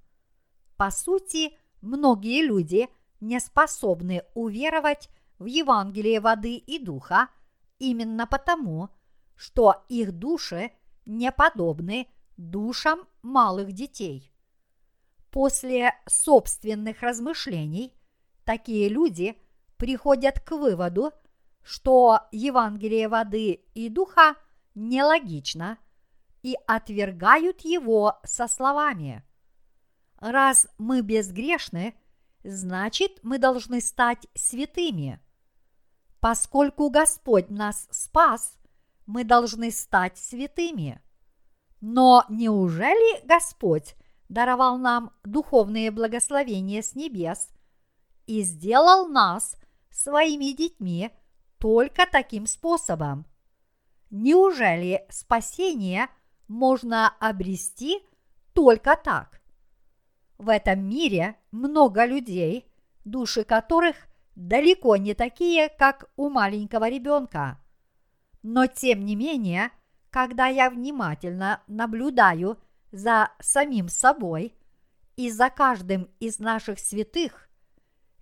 По 0.76 0.90
сути, 0.90 1.56
многие 1.80 2.42
люди 2.42 2.88
не 3.20 3.38
способны 3.38 4.24
уверовать 4.34 5.08
в 5.38 5.44
Евангелие 5.44 6.18
воды 6.18 6.56
и 6.56 6.84
духа 6.84 7.28
именно 7.78 8.26
потому, 8.26 8.88
что 9.36 9.84
их 9.88 10.10
души 10.10 10.72
не 11.06 11.30
подобны 11.30 12.08
душам 12.36 13.06
малых 13.22 13.70
детей. 13.70 14.32
После 15.30 15.94
собственных 16.08 17.02
размышлений 17.02 17.94
такие 18.50 18.88
люди 18.88 19.40
приходят 19.76 20.40
к 20.40 20.50
выводу, 20.50 21.12
что 21.62 22.22
Евангелие 22.32 23.06
воды 23.06 23.60
и 23.74 23.88
духа 23.88 24.34
нелогично 24.74 25.78
и 26.42 26.56
отвергают 26.66 27.60
его 27.60 28.18
со 28.24 28.48
словами 28.48 29.22
«Раз 30.16 30.66
мы 30.78 31.00
безгрешны, 31.02 31.94
значит 32.42 33.20
мы 33.22 33.38
должны 33.38 33.80
стать 33.80 34.26
святыми. 34.34 35.20
Поскольку 36.18 36.90
Господь 36.90 37.50
нас 37.50 37.86
спас, 37.92 38.58
мы 39.06 39.22
должны 39.22 39.70
стать 39.70 40.18
святыми. 40.18 41.00
Но 41.80 42.24
неужели 42.28 43.24
Господь 43.24 43.94
даровал 44.28 44.76
нам 44.76 45.12
духовные 45.22 45.92
благословения 45.92 46.82
с 46.82 46.96
небес 46.96 47.48
и 48.26 48.42
сделал 48.42 49.08
нас 49.08 49.56
своими 49.90 50.52
детьми 50.52 51.10
только 51.58 52.06
таким 52.10 52.46
способом? 52.46 53.26
Неужели 54.10 55.06
спасение 55.08 56.08
можно 56.48 57.08
обрести 57.20 58.00
только 58.54 58.96
так? 58.96 59.40
В 60.38 60.48
этом 60.48 60.88
мире 60.88 61.36
много 61.52 62.06
людей, 62.06 62.66
души 63.04 63.44
которых 63.44 63.96
далеко 64.34 64.96
не 64.96 65.14
такие, 65.14 65.68
как 65.68 66.10
у 66.16 66.30
маленького 66.30 66.88
ребенка. 66.88 67.60
Но 68.42 68.66
тем 68.66 69.04
не 69.04 69.16
менее, 69.16 69.70
когда 70.08 70.46
я 70.46 70.70
внимательно 70.70 71.62
наблюдаю 71.66 72.58
за 72.90 73.30
самим 73.38 73.88
собой 73.88 74.54
и 75.16 75.30
за 75.30 75.50
каждым 75.50 76.08
из 76.20 76.38
наших 76.38 76.78
святых, 76.78 77.49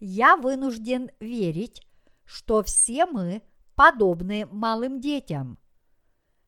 я 0.00 0.36
вынужден 0.36 1.10
верить, 1.20 1.82
что 2.24 2.62
все 2.62 3.06
мы 3.06 3.42
подобны 3.74 4.46
малым 4.50 5.00
детям. 5.00 5.58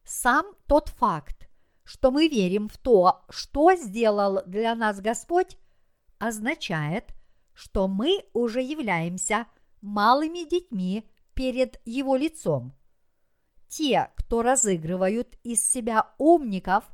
Сам 0.05 0.47
тот 0.67 0.89
факт, 0.89 1.49
что 1.85 2.11
мы 2.11 2.29
верим 2.29 2.69
в 2.69 2.79
то, 2.79 3.25
что 3.29 3.75
сделал 3.75 4.43
для 4.47 4.75
нас 4.75 5.01
Господь, 5.01 5.57
означает, 6.19 7.15
что 7.55 7.89
мы 7.89 8.25
уже 8.33 8.61
являемся 8.61 9.47
малыми 9.81 10.49
детьми 10.49 11.09
перед 11.35 11.81
Его 11.85 12.17
лицом. 12.17 12.75
Те, 13.69 14.11
кто 14.17 14.43
разыгрывают 14.43 15.39
из 15.43 15.65
себя 15.65 16.13
умников, 16.19 16.85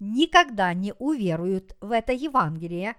никогда 0.00 0.74
не 0.74 0.92
уверуют 0.98 1.76
в 1.80 1.92
это 1.92 2.12
Евангелие, 2.12 2.96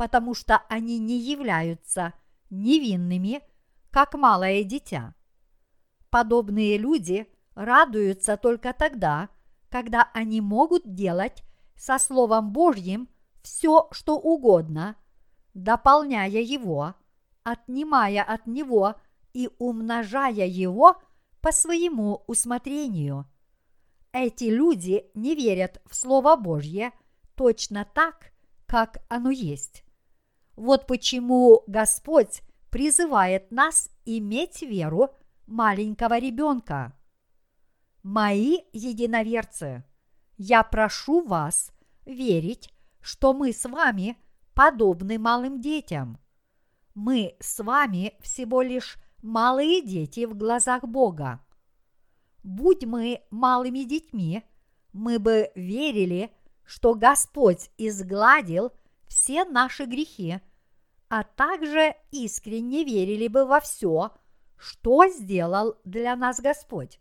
потому 0.00 0.32
что 0.32 0.62
они 0.70 0.98
не 0.98 1.18
являются 1.18 2.14
невинными, 2.48 3.42
как 3.90 4.14
малое 4.14 4.64
дитя. 4.64 5.14
Подобные 6.08 6.78
люди 6.78 7.30
радуются 7.54 8.38
только 8.38 8.72
тогда, 8.72 9.28
когда 9.68 10.10
они 10.14 10.40
могут 10.40 10.94
делать 10.94 11.42
со 11.76 11.98
Словом 11.98 12.50
Божьим 12.50 13.10
все, 13.42 13.88
что 13.90 14.18
угодно, 14.18 14.96
дополняя 15.52 16.30
его, 16.30 16.94
отнимая 17.42 18.22
от 18.22 18.46
него 18.46 18.94
и 19.34 19.50
умножая 19.58 20.46
его 20.46 20.96
по 21.42 21.52
своему 21.52 22.24
усмотрению. 22.26 23.26
Эти 24.12 24.44
люди 24.44 25.10
не 25.12 25.34
верят 25.34 25.82
в 25.84 25.94
Слово 25.94 26.36
Божье 26.36 26.92
точно 27.34 27.84
так, 27.84 28.32
как 28.64 29.02
оно 29.10 29.28
есть. 29.28 29.84
Вот 30.60 30.86
почему 30.86 31.62
Господь 31.66 32.42
призывает 32.68 33.50
нас 33.50 33.88
иметь 34.04 34.60
веру 34.60 35.08
маленького 35.46 36.18
ребенка. 36.18 36.92
Мои 38.02 38.58
единоверцы, 38.74 39.84
я 40.36 40.62
прошу 40.62 41.22
вас 41.22 41.72
верить, 42.04 42.70
что 43.00 43.32
мы 43.32 43.54
с 43.54 43.66
вами 43.66 44.18
подобны 44.52 45.18
малым 45.18 45.62
детям. 45.62 46.18
Мы 46.94 47.36
с 47.40 47.64
вами 47.64 48.12
всего 48.20 48.60
лишь 48.60 48.98
малые 49.22 49.80
дети 49.80 50.26
в 50.26 50.36
глазах 50.36 50.84
Бога. 50.84 51.40
Будь 52.42 52.84
мы 52.84 53.22
малыми 53.30 53.84
детьми, 53.84 54.44
мы 54.92 55.18
бы 55.18 55.52
верили, 55.54 56.30
что 56.66 56.94
Господь 56.94 57.70
изгладил 57.78 58.72
все 59.08 59.46
наши 59.46 59.86
грехи, 59.86 60.42
а 61.10 61.24
также 61.24 61.94
искренне 62.10 62.84
верили 62.84 63.28
бы 63.28 63.44
во 63.44 63.60
все, 63.60 64.12
что 64.56 65.06
сделал 65.08 65.76
для 65.84 66.16
нас 66.16 66.40
Господь. 66.40 66.98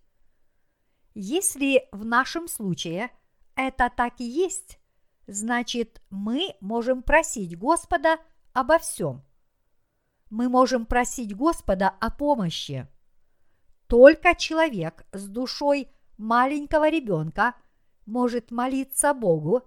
Если 1.14 1.88
в 1.94 2.04
нашем 2.04 2.50
случае 2.50 3.12
это 3.56 3.90
так 3.96 4.20
и 4.20 4.26
есть, 4.26 4.80
значит 5.28 6.02
мы 6.10 6.56
можем 6.60 7.04
просить 7.04 7.58
Господа 7.58 8.18
обо 8.54 8.78
всем– 8.80 9.24
мы 10.30 10.48
можем 10.48 10.86
просить 10.86 11.36
Господа 11.36 11.90
о 11.90 12.12
помощи. 12.12 12.88
Только 13.88 14.36
человек 14.36 15.06
с 15.12 15.28
душой 15.28 15.90
маленького 16.18 16.90
ребенка 16.90 17.56
может 18.06 18.52
молиться 18.52 19.14
Богу, 19.14 19.64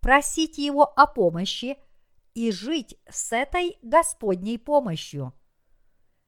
просить 0.00 0.58
Его 0.58 0.84
о 0.84 1.06
помощи 1.06 1.76
и 2.34 2.50
жить 2.50 2.96
с 3.08 3.32
этой 3.32 3.78
Господней 3.82 4.58
помощью. 4.58 5.34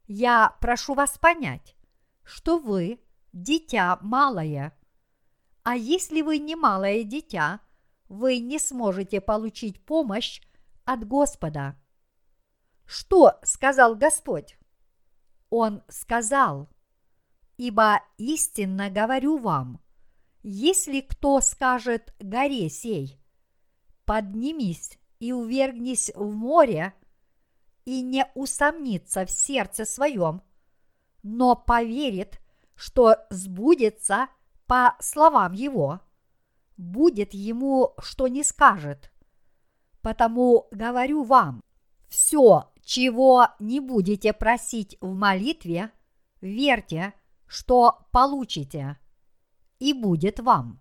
Я 0.06 0.56
прошу 0.60 0.94
вас 0.94 1.18
понять, 1.18 1.76
что 2.24 2.58
вы 2.58 3.00
дитя 3.32 3.98
малое. 4.02 4.76
А 5.62 5.76
если 5.76 6.22
вы 6.22 6.38
не 6.38 6.56
малое 6.56 7.04
дитя, 7.04 7.60
вы 8.08 8.38
не 8.38 8.58
сможете 8.58 9.20
получить 9.20 9.84
помощь 9.84 10.40
от 10.84 11.06
Господа. 11.06 11.76
Что 12.86 13.38
сказал 13.44 13.94
Господь? 13.94 14.58
Он 15.48 15.82
сказал, 15.88 16.68
ибо 17.56 18.02
истинно 18.18 18.90
говорю 18.90 19.38
вам, 19.38 19.80
если 20.42 21.00
кто 21.00 21.40
скажет 21.40 22.14
горе 22.18 22.68
сей, 22.68 23.20
поднимись 24.04 24.99
и 25.20 25.32
увергнись 25.32 26.10
в 26.14 26.34
море, 26.34 26.94
и 27.84 28.02
не 28.02 28.26
усомнится 28.34 29.24
в 29.24 29.30
сердце 29.30 29.84
своем, 29.84 30.42
но 31.22 31.54
поверит, 31.54 32.40
что 32.74 33.16
сбудется 33.30 34.28
по 34.66 34.96
словам 35.00 35.52
его, 35.52 36.00
будет 36.76 37.34
ему, 37.34 37.94
что 37.98 38.28
не 38.28 38.42
скажет. 38.42 39.12
Потому 40.00 40.66
говорю 40.70 41.22
вам, 41.22 41.62
все, 42.08 42.72
чего 42.82 43.48
не 43.58 43.80
будете 43.80 44.32
просить 44.32 44.96
в 45.00 45.14
молитве, 45.14 45.92
верьте, 46.40 47.12
что 47.46 48.06
получите, 48.12 48.98
и 49.78 49.92
будет 49.92 50.40
вам. 50.40 50.80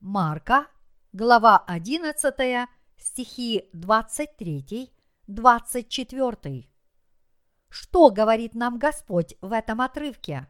Марка, 0.00 0.66
глава 1.12 1.58
11, 1.66 2.68
стихи 2.96 3.68
23, 3.72 4.92
24. 5.26 6.68
Что 7.68 8.10
говорит 8.10 8.54
нам 8.54 8.78
Господь 8.78 9.34
в 9.40 9.52
этом 9.52 9.80
отрывке? 9.80 10.48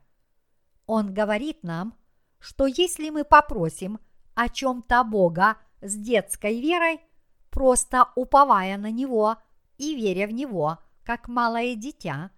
Он 0.86 1.14
говорит 1.14 1.62
нам, 1.62 1.94
что 2.38 2.66
если 2.66 3.08
мы 3.10 3.24
попросим 3.24 3.98
о 4.34 4.48
чем-то 4.48 5.02
Бога 5.04 5.56
с 5.80 5.94
детской 5.94 6.60
верой, 6.60 7.00
просто 7.50 8.08
уповая 8.16 8.76
на 8.76 8.90
Него 8.90 9.36
и 9.78 9.94
веря 9.94 10.26
в 10.26 10.32
Него, 10.32 10.78
как 11.04 11.28
малое 11.28 11.74
дитя, 11.76 12.30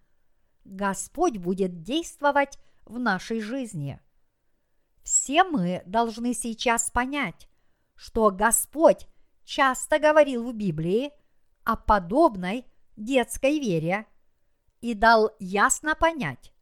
Господь 0.65 1.39
будет 1.39 1.83
действовать 1.83 2.59
в 2.85 2.99
нашей 2.99 3.41
жизни. 3.41 4.01
Все 5.03 5.45
мы 5.45 5.83
должны 5.87 6.35
сейчас 6.35 6.91
понять, 6.91 7.49
что 7.95 8.31
Господь 8.31 9.07
часто 9.47 9.99
говорил 9.99 10.51
в 10.51 10.55
Библии 10.55 11.13
о 11.65 11.77
подобной 11.77 12.67
детской 12.97 13.59
вере 13.59 14.07
и 14.81 14.93
дал 14.93 15.31
ясно 15.39 15.95
понять, 15.95 16.53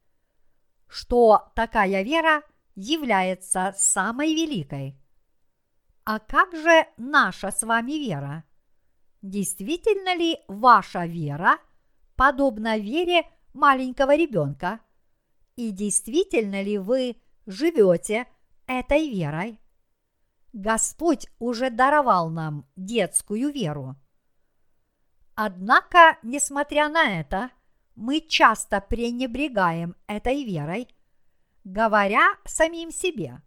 что 0.87 1.51
такая 1.57 2.03
вера 2.03 2.43
является 2.77 3.75
самой 3.77 4.35
великой. 4.35 4.97
А 6.05 6.19
как 6.19 6.55
же 6.55 6.87
наша 6.97 7.51
с 7.51 7.63
вами 7.63 7.93
вера? 7.93 8.45
Действительно 9.23 10.15
ли 10.15 10.39
ваша 10.47 11.07
вера 11.07 11.59
подобна 12.15 12.77
вере 12.77 13.27
маленького 13.55 14.15
ребенка? 14.15 14.81
И 15.57 15.71
действительно 15.71 16.63
ли 16.63 16.77
вы 16.77 17.17
живете 17.47 18.27
этой 18.67 19.09
верой? 19.09 19.59
Господь 20.55 21.27
уже 21.41 21.69
даровал 21.69 22.31
нам 22.31 22.65
детскую 22.77 23.51
веру. 23.51 23.97
Однако, 25.35 26.17
несмотря 26.23 26.89
на 26.89 27.19
это, 27.21 27.51
мы 27.97 28.21
часто 28.21 28.81
пренебрегаем 28.81 29.97
этой 30.07 30.45
верой, 30.45 30.89
говоря 31.65 32.37
самим 32.45 32.93
себе, 32.93 33.43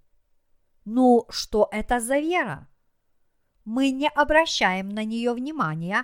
ну 0.83 1.25
что 1.29 1.69
это 1.71 2.01
за 2.01 2.19
вера? 2.19 2.67
Мы 3.63 3.91
не 3.91 4.09
обращаем 4.09 4.89
на 4.89 5.05
нее 5.05 5.33
внимания 5.33 6.03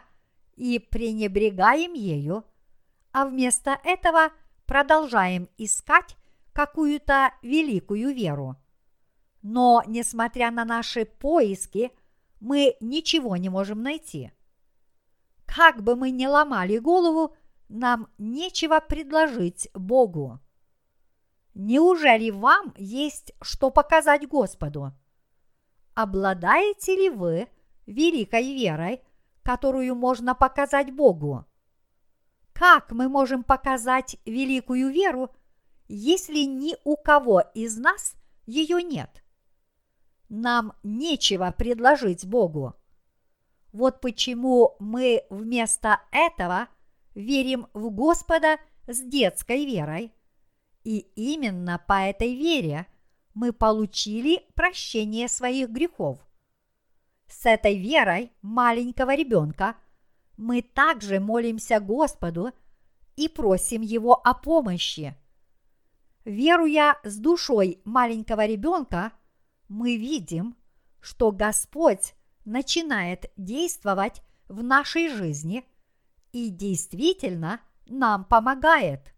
и 0.56 0.80
пренебрегаем 0.80 1.94
ею, 1.96 2.46
а 3.12 3.26
вместо 3.26 3.78
этого 3.84 4.32
продолжаем 4.66 5.50
искать 5.58 6.16
какую-то 6.54 7.34
великую 7.42 8.16
веру. 8.16 8.56
Но, 9.44 9.84
несмотря 9.86 10.52
на 10.52 10.64
наши 10.64 11.06
поиски, 11.06 11.92
мы 12.40 12.78
ничего 12.80 13.36
не 13.36 13.50
можем 13.50 13.84
найти. 13.84 14.32
Как 15.46 15.84
бы 15.84 15.96
мы 15.98 16.12
ни 16.12 16.26
ломали 16.26 16.78
голову, 16.78 17.36
нам 17.68 18.08
нечего 18.18 18.80
предложить 18.80 19.70
Богу. 19.74 20.40
Неужели 21.54 22.32
вам 22.32 22.74
есть 22.78 23.34
что 23.42 23.70
показать 23.70 24.28
Господу? 24.28 24.94
Обладаете 25.94 26.96
ли 26.96 27.10
вы 27.10 27.50
великой 27.86 28.54
верой, 28.54 29.02
которую 29.44 29.94
можно 29.96 30.34
показать 30.34 30.92
Богу? 30.92 31.46
Как 32.54 32.92
мы 32.92 33.10
можем 33.10 33.44
показать 33.44 34.16
великую 34.26 34.90
веру, 34.90 35.30
если 35.90 36.46
ни 36.46 36.78
у 36.86 36.96
кого 36.96 37.42
из 37.54 37.78
нас 37.78 38.16
ее 38.46 38.82
нет? 38.82 39.23
Нам 40.36 40.74
нечего 40.82 41.54
предложить 41.56 42.26
Богу. 42.26 42.74
Вот 43.72 44.02
почему 44.02 44.76
мы 44.80 45.26
вместо 45.30 46.02
этого 46.12 46.70
верим 47.14 47.68
в 47.76 47.92
Господа 47.92 48.58
с 48.88 49.00
детской 49.00 49.64
верой. 49.64 50.12
И 50.84 50.98
именно 51.16 51.80
по 51.88 52.02
этой 52.02 52.36
вере 52.36 52.88
мы 53.36 53.54
получили 53.54 54.44
прощение 54.56 55.28
своих 55.28 55.70
грехов. 55.70 56.18
С 57.28 57.46
этой 57.46 57.78
верой 57.78 58.32
маленького 58.42 59.14
ребенка 59.14 59.76
мы 60.36 60.64
также 60.64 61.20
молимся 61.20 61.80
Господу 61.80 62.50
и 63.18 63.30
просим 63.30 63.84
Его 63.84 64.16
о 64.16 64.34
помощи. 64.34 65.16
Веруя 66.26 67.00
с 67.04 67.20
душой 67.20 67.84
маленького 67.86 68.48
ребенка, 68.48 69.12
мы 69.68 69.98
видим, 69.98 70.56
что 71.00 71.32
Господь 71.32 72.14
начинает 72.46 73.32
действовать 73.38 74.22
в 74.48 74.64
нашей 74.64 75.10
жизни 75.10 75.66
и 76.32 76.50
действительно 76.50 77.60
нам 77.86 78.26
помогает. 78.26 79.14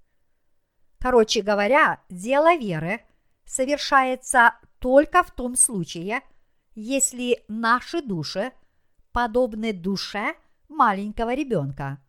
Короче 0.99 1.41
говоря, 1.41 2.01
дело 2.10 2.55
веры 2.58 3.01
совершается 3.45 4.53
только 4.79 5.23
в 5.23 5.31
том 5.31 5.55
случае, 5.55 6.21
если 6.73 7.43
наши 7.47 8.01
души 8.01 8.51
подобны 9.12 9.71
душе 9.71 10.36
маленького 10.67 11.34
ребенка. 11.34 12.01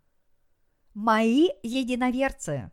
Мои 0.94 1.49
единоверцы, 1.62 2.70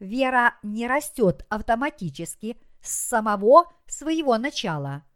вера 0.00 0.54
не 0.62 0.86
растет 0.86 1.44
автоматически 1.48 2.56
с 2.88 3.08
самого 3.08 3.72
своего 3.86 4.38
начала– 4.38 5.04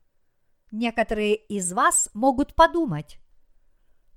Некоторые 0.73 1.37
из 1.37 1.71
вас 1.75 2.09
могут 2.15 2.55
подумать, 2.55 3.19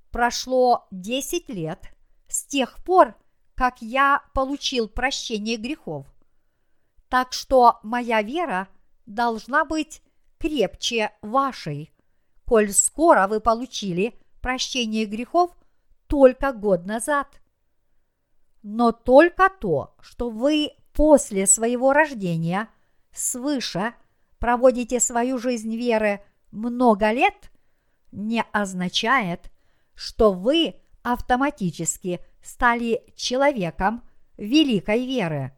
прошло 0.09 0.87
10 0.91 1.49
лет 1.49 1.93
с 2.29 2.45
тех 2.45 2.81
пор, 2.85 3.13
как 3.55 3.81
я 3.81 4.23
получил 4.33 4.87
прощение 4.87 5.57
грехов. 5.57 6.07
Так 7.09 7.33
что 7.33 7.79
моя 7.83 8.21
вера 8.21 8.69
должна 9.05 9.65
быть 9.65 10.01
крепче 10.39 11.11
вашей, 11.21 11.93
коль 12.45 12.71
скоро 12.71 13.27
вы 13.27 13.41
получили 13.41 14.17
прощение 14.41 15.05
грехов 15.05 15.51
только 16.07 16.53
год 16.53 16.85
назад. 16.85 17.27
Но 18.63 18.93
только 18.93 19.49
то, 19.49 19.93
что 19.99 20.29
вы 20.29 20.71
после 20.93 21.47
своего 21.47 21.91
рождения 21.91 22.69
свыше 23.17 23.93
проводите 24.39 24.99
свою 24.99 25.37
жизнь 25.37 25.75
веры 25.75 26.23
много 26.51 27.11
лет 27.11 27.51
не 28.11 28.43
означает, 28.51 29.51
что 29.93 30.31
вы 30.31 30.75
автоматически 31.03 32.19
стали 32.43 33.03
человеком 33.15 34.03
великой 34.37 35.05
веры. 35.05 35.55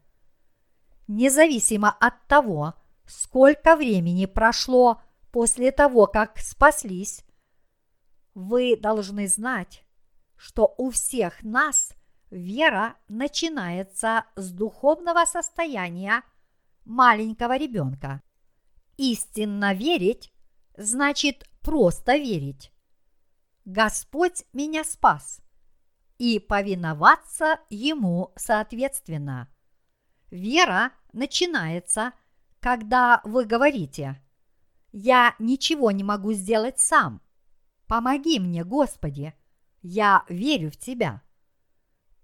Независимо 1.06 1.90
от 1.90 2.26
того, 2.26 2.74
сколько 3.06 3.76
времени 3.76 4.26
прошло 4.26 5.00
после 5.32 5.70
того, 5.70 6.06
как 6.06 6.38
спаслись, 6.38 7.24
вы 8.34 8.76
должны 8.76 9.26
знать, 9.26 9.84
что 10.36 10.74
у 10.78 10.90
всех 10.90 11.42
нас 11.42 11.92
вера 12.30 12.94
начинается 13.08 14.24
с 14.36 14.50
духовного 14.50 15.24
состояния 15.24 16.22
маленького 16.88 17.56
ребенка. 17.56 18.22
Истинно 18.96 19.74
верить 19.74 20.32
значит 20.76 21.48
просто 21.60 22.16
верить. 22.16 22.72
Господь 23.64 24.44
меня 24.52 24.82
спас 24.82 25.40
и 26.16 26.38
повиноваться 26.40 27.60
Ему 27.68 28.32
соответственно. 28.36 29.48
Вера 30.30 30.92
начинается, 31.12 32.12
когда 32.60 33.20
вы 33.24 33.44
говорите 33.44 34.20
«Я 34.90 35.34
ничего 35.38 35.90
не 35.90 36.02
могу 36.02 36.32
сделать 36.32 36.80
сам. 36.80 37.22
Помоги 37.86 38.40
мне, 38.40 38.64
Господи, 38.64 39.34
я 39.82 40.24
верю 40.28 40.70
в 40.70 40.76
Тебя». 40.76 41.22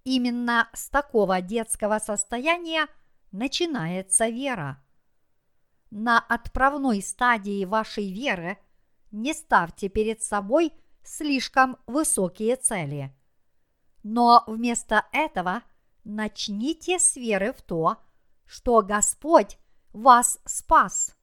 Именно 0.02 0.68
с 0.74 0.88
такого 0.88 1.40
детского 1.40 1.98
состояния 1.98 2.88
начинается 3.34 4.28
вера– 4.28 4.80
на 5.96 6.18
отправной 6.18 7.00
стадии 7.00 7.64
вашей 7.64 8.12
веры 8.12 8.58
не 9.12 9.32
ставьте 9.32 9.88
перед 9.88 10.24
собой 10.24 10.72
слишком 11.04 11.76
высокие 11.86 12.56
цели. 12.56 13.14
Но 14.02 14.42
вместо 14.48 15.06
этого 15.12 15.62
начните 16.02 16.98
с 16.98 17.14
веры 17.14 17.52
в 17.52 17.62
то, 17.62 17.98
что 18.44 18.82
Господь 18.82 19.56
вас 19.92 20.40
спас. 20.46 21.16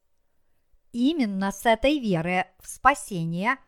Именно 0.92 1.52
с 1.52 1.66
этой 1.66 1.98
веры 1.98 2.46
в 2.58 2.66
спасение 2.66 3.58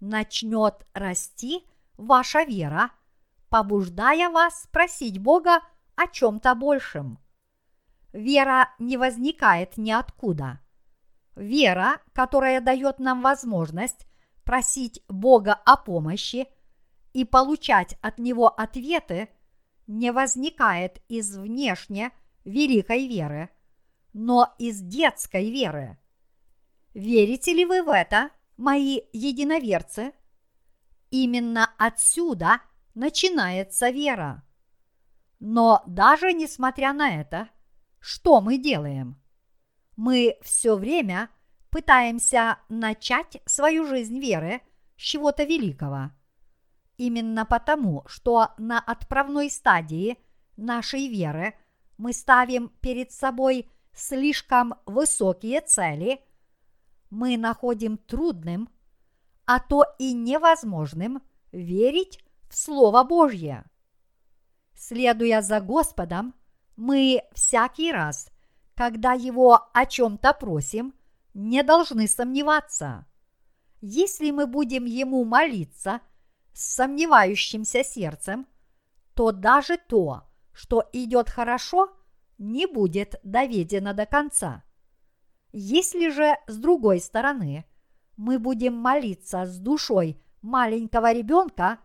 начнет 0.00 0.86
расти 0.94 1.62
ваша 1.98 2.44
вера, 2.44 2.90
побуждая 3.50 4.30
вас 4.30 4.66
просить 4.72 5.18
Бога 5.18 5.60
о 5.94 6.06
чем-то 6.06 6.54
большем. 6.54 7.18
Вера 8.14 8.72
не 8.78 8.96
возникает 8.96 9.76
ниоткуда. 9.76 10.60
Вера, 11.34 12.00
которая 12.12 12.60
дает 12.60 13.00
нам 13.00 13.22
возможность 13.22 14.06
просить 14.44 15.02
Бога 15.08 15.52
о 15.52 15.76
помощи 15.76 16.46
и 17.12 17.24
получать 17.24 17.98
от 18.02 18.20
Него 18.20 18.46
ответы, 18.46 19.30
не 19.88 20.12
возникает 20.12 21.02
из 21.08 21.36
внешне 21.36 22.12
великой 22.44 23.08
веры, 23.08 23.50
но 24.12 24.54
из 24.58 24.80
детской 24.80 25.50
веры. 25.50 25.98
Верите 26.94 27.52
ли 27.52 27.64
вы 27.64 27.82
в 27.82 27.88
это, 27.88 28.30
мои 28.56 29.00
единоверцы? 29.12 30.12
Именно 31.10 31.68
отсюда 31.78 32.60
начинается 32.94 33.90
вера. 33.90 34.44
Но 35.40 35.82
даже 35.88 36.32
несмотря 36.32 36.92
на 36.92 37.20
это, 37.20 37.48
что 38.04 38.42
мы 38.42 38.58
делаем? 38.58 39.18
Мы 39.96 40.36
все 40.42 40.76
время 40.76 41.30
пытаемся 41.70 42.58
начать 42.68 43.40
свою 43.46 43.86
жизнь 43.86 44.20
веры 44.20 44.60
с 44.94 45.00
чего-то 45.00 45.44
великого. 45.44 46.10
Именно 46.98 47.46
потому, 47.46 48.04
что 48.06 48.50
на 48.58 48.78
отправной 48.78 49.48
стадии 49.48 50.18
нашей 50.58 51.08
веры 51.08 51.54
мы 51.96 52.12
ставим 52.12 52.68
перед 52.82 53.10
собой 53.10 53.70
слишком 53.94 54.74
высокие 54.84 55.62
цели, 55.62 56.20
мы 57.08 57.38
находим 57.38 57.96
трудным, 57.96 58.68
а 59.46 59.60
то 59.60 59.86
и 59.98 60.12
невозможным 60.12 61.22
верить 61.52 62.22
в 62.50 62.54
Слово 62.54 63.02
Божье. 63.02 63.64
Следуя 64.74 65.40
за 65.40 65.62
Господом, 65.62 66.34
мы 66.76 67.22
всякий 67.32 67.92
раз, 67.92 68.30
когда 68.74 69.12
Его 69.12 69.68
о 69.72 69.86
чем-то 69.86 70.32
просим– 70.34 70.94
не 71.34 71.62
должны 71.62 72.06
сомневаться. 72.06 73.06
Если 73.80 74.30
мы 74.30 74.46
будем 74.46 74.84
Ему 74.86 75.24
молиться 75.24 76.00
с 76.52 76.76
сомневающимся 76.76 77.84
сердцем, 77.84 78.46
то 79.14 79.32
даже 79.32 79.76
то, 79.76 80.22
что 80.52 80.88
идет 80.92 81.28
хорошо, 81.28 81.92
не 82.38 82.66
будет 82.66 83.20
доведено 83.24 83.92
до 83.92 84.06
конца. 84.06 84.64
Если 85.52 86.08
же 86.10 86.36
с 86.46 86.56
другой 86.56 87.00
стороны 87.00 87.64
мы 88.16 88.38
будем 88.38 88.74
молиться 88.74 89.44
с 89.44 89.58
душой 89.58 90.20
маленького 90.40 91.12
ребенка, 91.12 91.78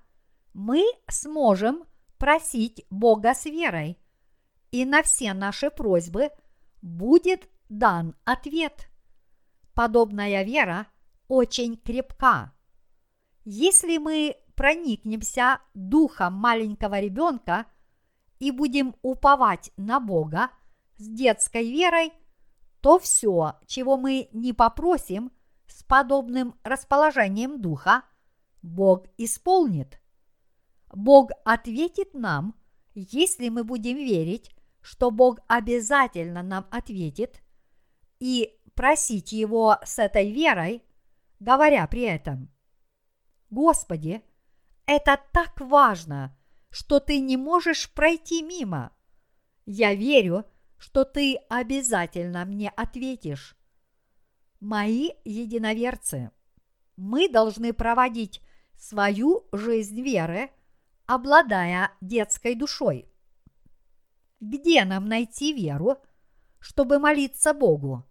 мы 0.54 0.84
сможем 1.08 1.84
просить 2.18 2.86
Бога 2.90 3.34
с 3.34 3.46
верой, 3.46 3.98
и 4.72 4.86
на 4.86 5.04
все 5.04 5.34
наши 5.34 5.70
просьбы 5.70 6.30
будет 6.82 7.50
дан 7.70 8.16
ответ 8.26 8.90
подобная 9.80 10.44
вера 10.44 10.88
очень 11.30 11.78
крепка. 11.78 12.52
Если 13.46 13.98
мы 13.98 14.36
проникнемся 14.54 15.62
духом 15.74 16.34
маленького 16.34 17.00
ребенка 17.00 17.66
и 18.40 18.52
будем 18.52 18.94
уповать 19.02 19.72
на 19.78 20.02
Бога 20.02 20.50
с 20.98 21.08
детской 21.08 21.72
верой, 21.72 22.12
то 22.82 23.00
все, 23.00 23.54
чего 23.68 23.96
мы 23.96 24.28
не 24.34 24.52
попросим 24.52 25.32
с 25.68 25.82
подобным 25.84 26.56
расположением 26.64 27.62
духа, 27.62 28.04
Бог 28.62 29.06
исполнит. 29.18 30.02
Бог 30.92 31.32
ответит 31.46 32.14
нам, 32.14 32.54
если 32.96 33.48
мы 33.48 33.64
будем 33.64 33.96
верить, 33.96 34.52
что 34.82 35.12
Бог 35.12 35.40
обязательно 35.48 36.44
нам 36.44 36.68
ответит, 36.72 37.42
и 38.20 38.58
просить 38.76 39.32
Его 39.32 39.78
с 39.84 40.00
этой 40.00 40.32
верой, 40.32 40.84
говоря 41.40 41.88
при 41.88 42.02
этом, 42.02 42.50
Господи, 43.50 44.24
это 44.86 45.20
так 45.34 45.60
важно, 45.60 46.38
что 46.70 47.00
Ты 47.00 47.20
не 47.20 47.38
можешь 47.38 47.92
пройти 47.92 48.42
мимо. 48.42 48.92
Я 49.66 49.94
верю, 49.96 50.46
что 50.78 51.04
Ты 51.04 51.36
обязательно 51.50 52.46
мне 52.46 52.70
ответишь. 52.70 53.56
Мои 54.60 55.12
единоверцы, 55.24 56.32
мы 56.96 57.30
должны 57.30 57.74
проводить 57.74 58.42
свою 58.78 59.48
жизнь 59.52 60.02
веры, 60.02 60.52
обладая 61.06 61.92
детской 62.02 62.56
душой. 62.56 63.10
Где 64.40 64.86
нам 64.86 65.06
найти 65.08 65.54
веру, 65.54 65.98
чтобы 66.60 67.00
молиться 67.00 67.54
Богу? 67.54 68.06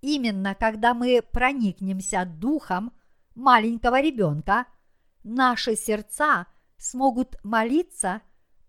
Именно 0.00 0.54
когда 0.54 0.94
мы 0.94 1.22
проникнемся 1.22 2.24
духом 2.24 2.92
маленького 3.34 4.00
ребенка, 4.00 4.66
наши 5.24 5.74
сердца 5.74 6.46
смогут 6.76 7.36
молиться, 7.42 8.20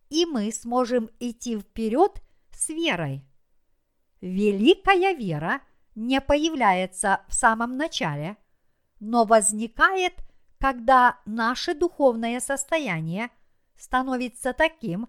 и 0.10 0.26
мы 0.26 0.52
сможем 0.52 1.10
идти 1.20 1.60
вперед 1.60 2.22
с 2.52 2.70
верой. 2.70 3.26
Великая 4.22 5.14
вера 5.14 5.62
не 5.96 6.20
появляется 6.22 7.22
в 7.28 7.34
самом 7.36 7.78
начале, 7.78 8.38
но 9.00 9.26
возникает, 9.26 10.14
когда 10.60 11.20
наше 11.26 11.74
духовное 11.74 12.40
состояние 12.40 13.30
становится 13.78 14.54
таким, 14.54 15.08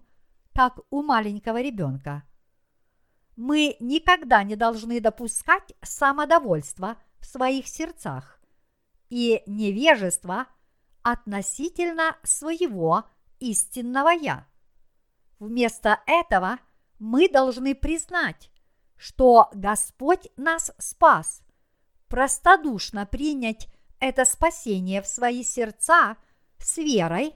как 0.54 0.80
у 0.90 1.02
маленького 1.02 1.60
ребенка– 1.60 2.24
мы 3.40 3.76
никогда 3.80 4.42
не 4.42 4.54
должны 4.54 5.00
допускать 5.00 5.72
самодовольства 5.80 6.98
в 7.20 7.24
своих 7.24 7.68
сердцах 7.68 8.38
и 9.08 9.42
невежества 9.46 10.46
относительно 11.00 12.18
своего 12.22 13.04
истинного 13.38 14.10
«я». 14.10 14.46
Вместо 15.38 16.00
этого 16.06 16.58
мы 16.98 17.30
должны 17.30 17.74
признать, 17.74 18.50
что 18.98 19.48
Господь 19.54 20.28
нас 20.36 20.70
спас, 20.76 21.40
простодушно 22.08 23.06
принять 23.06 23.68
это 24.00 24.26
спасение 24.26 25.00
в 25.00 25.06
свои 25.06 25.42
сердца 25.44 26.18
с 26.58 26.76
верой 26.76 27.34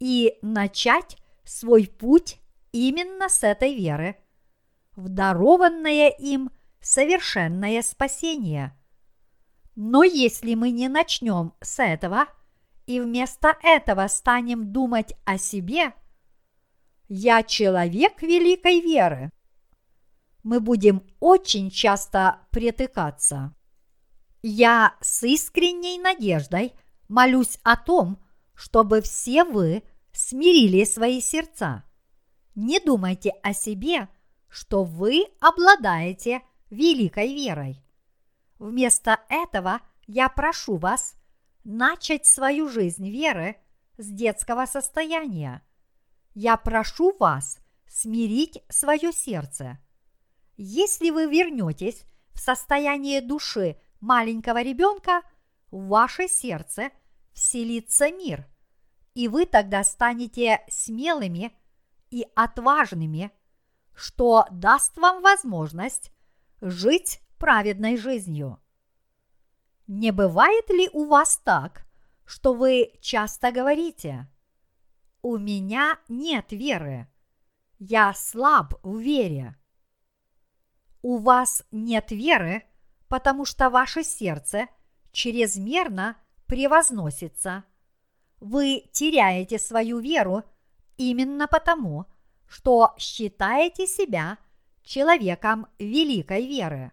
и 0.00 0.36
начать 0.42 1.16
свой 1.44 1.86
путь 1.86 2.40
именно 2.72 3.28
с 3.28 3.42
этой 3.42 3.74
веры– 3.74 4.16
в 4.96 5.08
дарованное 5.08 6.10
им 6.10 6.50
совершенное 6.80 7.82
спасение. 7.82 8.76
Но 9.74 10.02
если 10.02 10.54
мы 10.54 10.70
не 10.70 10.88
начнем 10.88 11.54
с 11.60 11.82
этого 11.82 12.26
и 12.86 13.00
вместо 13.00 13.56
этого 13.62 14.06
станем 14.08 14.72
думать 14.72 15.14
о 15.24 15.38
себе, 15.38 15.94
я 17.08 17.42
человек 17.42 18.20
великой 18.22 18.80
веры, 18.80 19.30
мы 20.42 20.60
будем 20.60 21.02
очень 21.20 21.70
часто 21.70 22.40
притыкаться. 22.50 23.54
Я 24.42 24.96
с 25.00 25.22
искренней 25.22 25.98
надеждой 25.98 26.74
молюсь 27.08 27.58
о 27.62 27.76
том, 27.76 28.18
чтобы 28.54 29.00
все 29.00 29.44
вы 29.44 29.84
смирили 30.12 30.84
свои 30.84 31.20
сердца. 31.20 31.84
Не 32.54 32.80
думайте 32.80 33.30
о 33.42 33.52
себе– 33.52 34.08
что 34.52 34.84
вы 34.84 35.24
обладаете 35.40 36.42
великой 36.68 37.34
верой. 37.34 37.82
Вместо 38.58 39.18
этого 39.30 39.80
я 40.06 40.28
прошу 40.28 40.76
вас 40.76 41.14
начать 41.64 42.26
свою 42.26 42.68
жизнь 42.68 43.08
веры 43.08 43.56
с 43.96 44.06
детского 44.06 44.66
состояния. 44.66 45.62
Я 46.34 46.58
прошу 46.58 47.16
вас 47.18 47.58
смирить 47.88 48.62
свое 48.68 49.10
сердце. 49.12 49.78
Если 50.58 51.08
вы 51.08 51.30
вернетесь 51.30 52.04
в 52.34 52.38
состояние 52.38 53.22
души 53.22 53.78
маленького 54.00 54.60
ребенка, 54.60 55.22
в 55.70 55.86
ваше 55.88 56.28
сердце 56.28 56.90
вселится 57.32 58.10
мир, 58.10 58.46
и 59.14 59.28
вы 59.28 59.46
тогда 59.46 59.84
станете 59.84 60.64
смелыми 60.68 61.52
и 62.10 62.26
отважными– 62.34 63.30
что 63.94 64.46
даст 64.50 64.96
вам 64.96 65.22
возможность 65.22 66.12
жить 66.60 67.20
праведной 67.38 67.96
жизнью. 67.96 68.58
Не 69.86 70.12
бывает 70.12 70.68
ли 70.70 70.88
у 70.92 71.04
вас 71.04 71.38
так, 71.38 71.86
что 72.24 72.54
вы 72.54 72.92
часто 73.00 73.52
говорите 73.52 74.28
«У 75.22 75.36
меня 75.36 75.98
нет 76.08 76.52
веры, 76.52 77.08
я 77.78 78.12
слаб 78.14 78.74
в 78.82 78.98
вере». 78.98 79.56
У 81.02 81.18
вас 81.18 81.64
нет 81.72 82.12
веры, 82.12 82.64
потому 83.08 83.44
что 83.44 83.70
ваше 83.70 84.04
сердце 84.04 84.68
чрезмерно 85.10 86.16
превозносится. 86.46 87.64
Вы 88.42 88.88
теряете 88.90 89.56
свою 89.56 90.00
веру 90.00 90.42
именно 90.96 91.46
потому, 91.46 92.06
что 92.48 92.92
считаете 92.98 93.86
себя 93.86 94.36
человеком 94.82 95.68
великой 95.78 96.48
веры. 96.48 96.90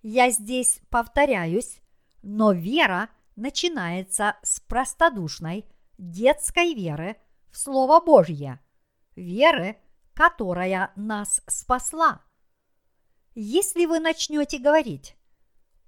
Я 0.00 0.30
здесь 0.30 0.80
повторяюсь, 0.88 1.82
но 2.22 2.52
вера 2.52 3.10
начинается 3.36 4.38
с 4.42 4.60
простодушной 4.60 5.66
детской 5.98 6.72
веры 6.72 7.18
в 7.50 7.58
Слово 7.58 8.00
Божье, 8.00 8.58
веры, 9.16 9.76
которая 10.14 10.92
нас 10.96 11.42
спасла. 11.46 12.22
Если 13.34 13.84
вы 13.84 14.00
начнете 14.00 14.58
говорить 14.58 15.14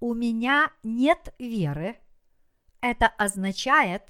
«у 0.00 0.12
меня 0.12 0.70
нет 0.82 1.34
веры», 1.38 1.98
это 2.82 3.06
означает, 3.06 4.02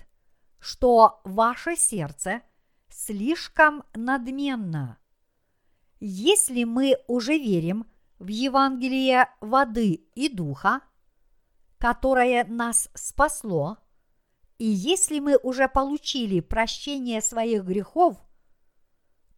что 0.61 1.21
ваше 1.25 1.77
сердце 1.77 2.43
слишком 2.89 3.83
надменно. 3.95 4.99
Если 5.99 6.65
мы 6.65 6.99
уже 7.09 7.39
верим 7.39 7.87
в 8.19 8.29
Евангелие 8.29 9.29
воды 9.41 10.07
и 10.15 10.29
духа, 10.29 10.81
которое 11.79 12.45
нас 12.45 12.91
спасло, 12.95 13.79
и 14.59 14.67
если 14.67 15.21
мы 15.21 15.39
уже 15.43 15.69
получили 15.69 16.41
прощение 16.41 17.23
своих 17.23 17.65
грехов, 17.65 18.19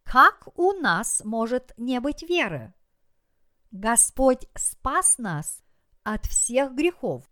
как 0.03 0.47
у 0.59 0.73
нас 0.73 1.21
может 1.23 1.73
не 1.77 1.99
быть 2.01 2.23
веры? 2.23 2.73
Господь 3.71 4.47
спас 4.55 5.17
нас 5.17 5.63
от 6.03 6.25
всех 6.25 6.73
грехов, 6.73 7.23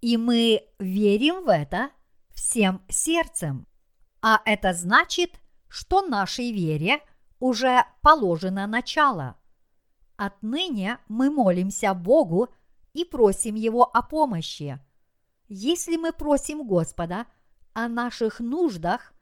и 0.00 0.16
мы 0.16 0.68
верим 0.78 1.44
в 1.44 1.48
это 1.48 1.90
всем 2.36 2.82
сердцем. 2.88 3.66
А 4.22 4.40
это 4.44 4.72
значит, 4.72 5.40
что 5.68 6.02
нашей 6.02 6.52
вере 6.52 7.00
уже 7.40 7.84
положено 8.02 8.66
начало. 8.66 9.36
Отныне 10.16 10.98
мы 11.08 11.30
молимся 11.30 11.92
Богу 11.94 12.48
и 12.92 13.04
просим 13.04 13.54
Его 13.54 13.84
о 13.84 14.02
помощи. 14.02 14.78
Если 15.48 15.96
мы 15.96 16.12
просим 16.12 16.66
Господа 16.66 17.26
о 17.72 17.88
наших 17.88 18.40
нуждах, 18.40 19.12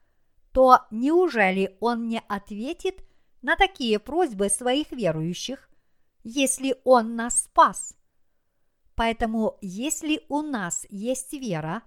то 0.53 0.81
неужели 0.91 1.77
Он 1.81 2.09
не 2.09 2.21
ответит 2.29 3.05
на 3.43 3.57
такие 3.57 3.99
просьбы 3.99 4.49
своих 4.49 4.93
верующих, 4.93 5.69
если 6.23 6.77
Он 6.85 7.17
нас 7.17 7.45
спас? 7.45 7.97
Поэтому, 8.95 9.59
если 9.61 10.25
у 10.29 10.43
нас 10.43 10.87
есть 10.89 11.33
вера, 11.33 11.83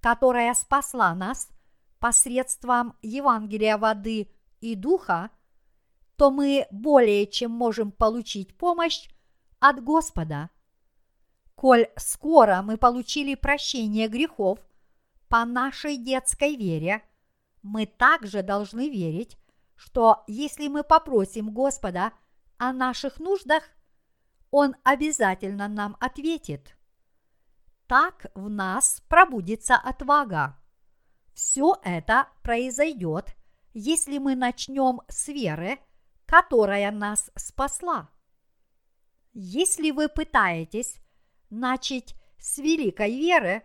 которая 0.00 0.54
спасла 0.54 1.14
нас 1.14 1.48
посредством 1.98 2.96
Евангелия 3.02 3.76
воды 3.76 4.30
и 4.60 4.74
духа, 4.74 5.30
то 6.16 6.30
мы 6.30 6.66
более 6.70 7.26
чем 7.26 7.52
можем 7.52 7.92
получить 7.92 8.56
помощь 8.56 9.08
от 9.60 9.82
Господа. 9.82 10.50
Коль 11.54 11.88
скоро 11.96 12.62
мы 12.62 12.76
получили 12.76 13.34
прощение 13.34 14.08
грехов 14.08 14.60
по 15.28 15.44
нашей 15.44 15.96
детской 15.96 16.56
вере, 16.56 17.02
мы 17.62 17.86
также 17.86 18.42
должны 18.42 18.88
верить, 18.88 19.36
что 19.74 20.24
если 20.26 20.68
мы 20.68 20.82
попросим 20.84 21.52
Господа 21.52 22.12
о 22.56 22.72
наших 22.72 23.20
нуждах, 23.20 23.64
Он 24.50 24.74
обязательно 24.82 25.68
нам 25.68 25.96
ответит. 26.00 26.77
Так 27.88 28.26
в 28.34 28.48
нас 28.48 29.02
пробудится 29.08 29.74
отвага. 29.76 30.56
Все 31.34 31.76
это 31.82 32.28
произойдет, 32.42 33.34
если 33.74 34.18
мы 34.18 34.36
начнем 34.36 35.00
с 35.08 35.26
веры– 35.28 35.78
которая 36.28 36.90
нас 36.92 37.30
спасла. 37.36 38.10
Если 39.32 39.90
вы 39.90 40.08
пытаетесь 40.08 40.98
начать 41.48 42.14
с 42.38 42.58
великой 42.58 43.16
веры, 43.16 43.62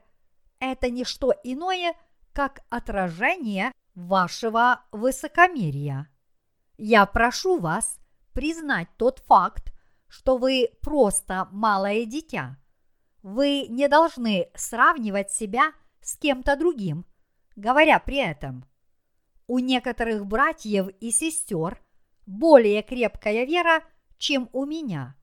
это 0.60 0.90
не 0.90 1.04
что 1.04 1.34
иное, 1.44 1.94
как 2.32 2.62
отражение 2.70 3.74
вашего 3.96 4.82
высокомерия. 4.92 6.10
Я 6.78 7.06
прошу 7.06 7.60
вас 7.60 8.00
признать 8.32 8.88
тот 8.98 9.20
факт, 9.20 9.74
что 10.08 10.38
вы 10.38 10.70
просто 10.82 11.50
малое 11.52 12.06
дитя. 12.06 12.58
Вы 13.24 13.68
не 13.70 13.88
должны 13.88 14.50
сравнивать 14.54 15.32
себя 15.32 15.72
с 16.02 16.18
кем-то 16.18 16.58
другим, 16.58 17.06
говоря 17.56 18.00
при 18.00 18.18
этом. 18.18 18.66
У 19.48 19.60
некоторых 19.60 20.26
братьев 20.26 20.90
и 21.00 21.10
сестер 21.12 21.82
более 22.26 22.84
крепкая 22.84 23.46
вера, 23.46 23.82
чем 24.18 24.50
у 24.52 24.66
меня. 24.66 25.16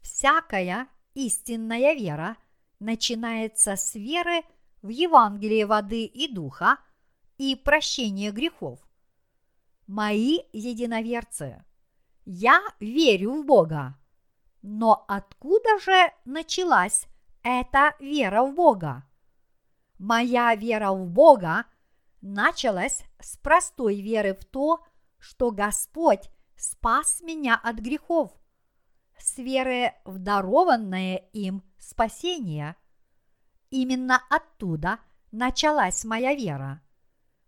Всякая 0.00 0.88
истинная 1.12 1.94
вера 1.94 2.38
начинается 2.78 3.76
с 3.76 3.94
веры 3.94 4.42
в 4.80 4.88
Евангелие 4.88 5.66
воды 5.66 6.04
и 6.04 6.32
духа 6.32 6.78
и 7.36 7.54
прощения 7.54 8.30
грехов. 8.30 8.80
Мои 9.86 10.38
единоверцы, 10.52 11.62
я 12.24 12.62
верю 12.80 13.42
в 13.42 13.44
Бога. 13.44 13.98
Но 14.62 15.04
откуда 15.08 15.78
же 15.80 16.12
началась 16.24 17.06
эта 17.42 17.94
вера 18.00 18.42
в 18.42 18.54
Бога? 18.54 19.04
Моя 19.98 20.54
вера 20.54 20.92
в 20.92 21.06
Бога 21.06 21.64
началась 22.20 23.04
с 23.20 23.36
простой 23.36 24.00
веры 24.00 24.34
в 24.34 24.44
то, 24.44 24.84
что 25.18 25.50
Господь 25.50 26.30
спас 26.56 27.20
меня 27.20 27.60
от 27.62 27.76
грехов, 27.76 28.30
с 29.18 29.38
веры 29.38 29.92
в 30.04 30.18
дарованное 30.18 31.16
им 31.32 31.62
спасение. 31.78 32.76
Именно 33.70 34.22
оттуда 34.30 34.98
началась 35.32 36.04
моя 36.04 36.34
вера. 36.34 36.82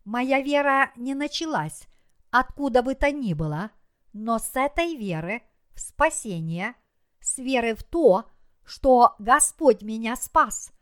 Моя 0.04 0.40
вера 0.40 0.92
не 0.96 1.14
началась 1.14 1.86
откуда 2.32 2.82
бы 2.82 2.94
то 2.96 3.12
ни 3.12 3.34
было, 3.34 3.70
но 4.12 4.38
с 4.38 4.56
этой 4.56 4.96
веры 4.96 5.42
в 5.74 5.80
спасение, 5.80 6.74
с 7.20 7.38
веры 7.38 7.76
в 7.76 7.84
то, 7.84 8.28
что 8.64 9.14
Господь 9.18 9.82
меня 9.82 10.16
спас 10.16 10.72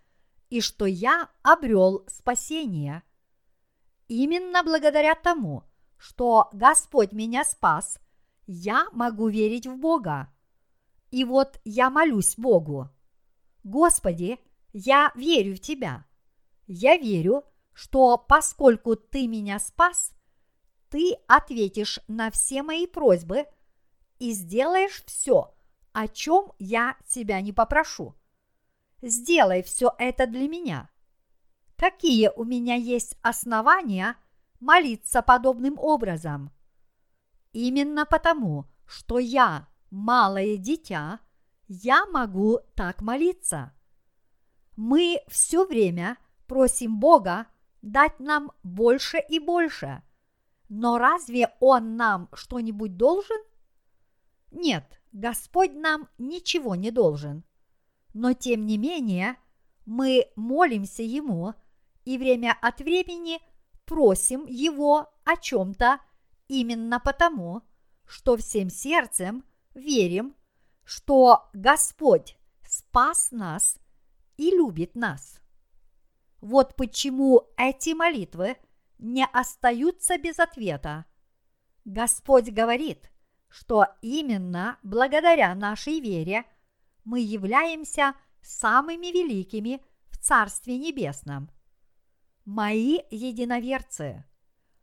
и 0.49 0.61
что 0.61 0.87
я 0.87 1.29
обрел 1.43 2.05
спасение. 2.09 3.03
Именно 4.09 4.63
благодаря 4.63 5.15
тому, 5.15 5.65
что 5.97 6.49
Господь 6.53 7.13
меня 7.13 7.45
спас, 7.45 8.01
я 8.47 8.89
могу 8.93 9.29
верить 9.29 9.67
в 9.67 9.77
Бога. 9.77 10.29
И 11.11 11.25
вот 11.25 11.61
я 11.65 11.91
молюсь 11.91 12.37
Богу. 12.37 12.89
Господи, 13.63 14.39
я 14.73 15.13
верю 15.15 15.57
в 15.57 15.61
Тебя. 15.61 16.05
Я 16.67 16.97
верю, 16.97 17.45
что 17.73 18.19
поскольку 18.19 18.97
Ты 18.97 19.27
меня 19.27 19.59
спас, 19.59 20.13
Ты 20.89 21.17
ответишь 21.29 22.01
на 22.09 22.31
все 22.31 22.63
мои 22.63 22.87
просьбы 22.87 23.47
и 24.19 24.33
сделаешь 24.33 25.03
все, 25.07 25.55
о 25.93 26.09
чем 26.09 26.53
я 26.59 26.97
Тебя 27.07 27.41
не 27.41 27.53
попрошу. 27.53 28.15
Сделай 29.03 29.63
все 29.63 29.93
это 29.99 30.27
для 30.27 30.49
меня. 30.49 30.91
Какие 31.77 32.31
у 32.37 32.45
меня 32.45 32.75
есть 32.75 33.17
основания– 33.23 34.17
молиться 34.61 35.23
подобным 35.23 35.79
образом. 35.79 36.53
Именно 37.53 38.07
потому, 38.07 38.67
что 38.87 39.19
я 39.19 39.67
малое 39.91 40.57
дитя, 40.57 41.19
я 41.67 42.07
могу 42.07 42.61
так 42.75 43.01
молиться. 43.01 43.73
Мы 44.77 45.21
все 45.29 45.67
время 45.67 46.17
просим 46.47 47.01
Бога 47.01 47.47
дать 47.83 48.21
нам 48.21 48.53
больше 48.63 49.19
и 49.19 49.39
больше. 49.39 50.03
Но 50.69 50.99
разве 50.99 51.49
Он 51.59 51.97
нам 51.97 52.29
что-нибудь 52.33 52.97
должен? 52.97 53.41
Нет, 54.53 55.00
Господь 55.13 55.73
нам 55.73 56.09
ничего 56.19 56.75
не 56.75 56.91
должен. 56.91 57.45
Но 58.15 58.33
тем 58.33 58.67
не 58.67 58.79
менее, 58.79 59.37
мы 59.87 60.31
молимся 60.37 61.03
Ему 61.03 61.55
и 62.05 62.19
время 62.19 62.57
от 62.61 62.81
времени 62.81 63.41
просим 63.85 64.47
Его 64.47 65.13
о 65.25 65.37
чем-то 65.37 66.01
именно 66.49 67.01
потому, 67.01 67.63
что 68.07 68.37
всем 68.37 68.71
сердцем 68.71 69.45
верим, 69.75 70.35
что 70.85 71.49
Господь 71.53 72.37
спас 72.65 73.31
нас 73.31 73.79
и 74.37 74.51
любит 74.51 74.95
нас. 74.95 75.41
Вот 76.41 76.75
почему 76.77 77.49
эти 77.57 77.91
молитвы 77.91 78.57
не 78.99 79.27
остаются 79.27 80.19
без 80.19 80.39
ответа. 80.39 81.05
Господь 81.85 82.51
говорит, 82.51 83.10
что 83.51 83.89
именно 84.01 84.79
благодаря 84.83 85.55
нашей 85.55 86.01
вере 86.01 86.45
мы 87.05 87.21
являемся 87.21 88.15
самыми 88.41 89.07
великими 89.07 89.83
в 90.09 90.19
Царстве 90.19 90.79
Небесном. 90.79 91.51
Мои 92.45 93.01
единоверцы, 93.11 94.25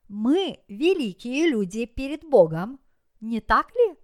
мы 0.09 0.59
великие 0.67 1.49
люди 1.49 1.85
перед 1.85 2.23
Богом, 2.23 2.79
не 3.19 3.39
так 3.41 3.73
ли? 3.73 3.95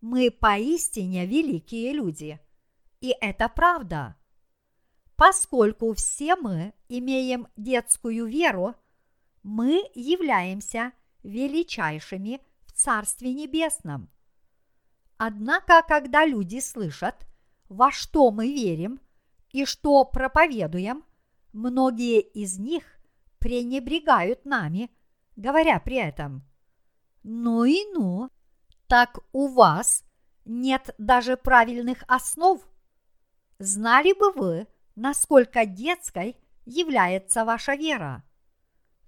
Мы 0.00 0.30
поистине 0.30 1.24
великие 1.24 1.92
люди, 1.92 2.40
и 3.00 3.14
это 3.20 3.48
правда. 3.48 4.16
Поскольку 5.16 5.94
все 5.94 6.36
мы 6.36 6.74
имеем 6.88 7.46
детскую 7.56 8.26
веру, 8.26 8.74
мы 9.42 9.88
являемся 9.94 10.92
величайшими 11.22 12.40
Царстве 12.84 13.32
Небесном. 13.32 14.10
Однако, 15.16 15.82
когда 15.88 16.26
люди 16.26 16.60
слышат, 16.60 17.26
во 17.70 17.90
что 17.90 18.30
мы 18.30 18.48
верим 18.48 19.00
и 19.52 19.64
что 19.64 20.04
проповедуем, 20.04 21.02
многие 21.54 22.20
из 22.20 22.58
них 22.58 22.84
пренебрегают 23.38 24.44
нами, 24.44 24.90
говоря 25.34 25.80
при 25.80 25.96
этом, 25.96 26.44
«Ну 27.22 27.64
и 27.64 27.86
ну, 27.94 28.28
так 28.86 29.18
у 29.32 29.48
вас 29.48 30.04
нет 30.44 30.94
даже 30.98 31.38
правильных 31.38 32.04
основ. 32.06 32.60
Знали 33.58 34.12
бы 34.12 34.30
вы, 34.32 34.66
насколько 34.94 35.64
детской 35.64 36.36
является 36.66 37.46
ваша 37.46 37.76
вера. 37.76 38.24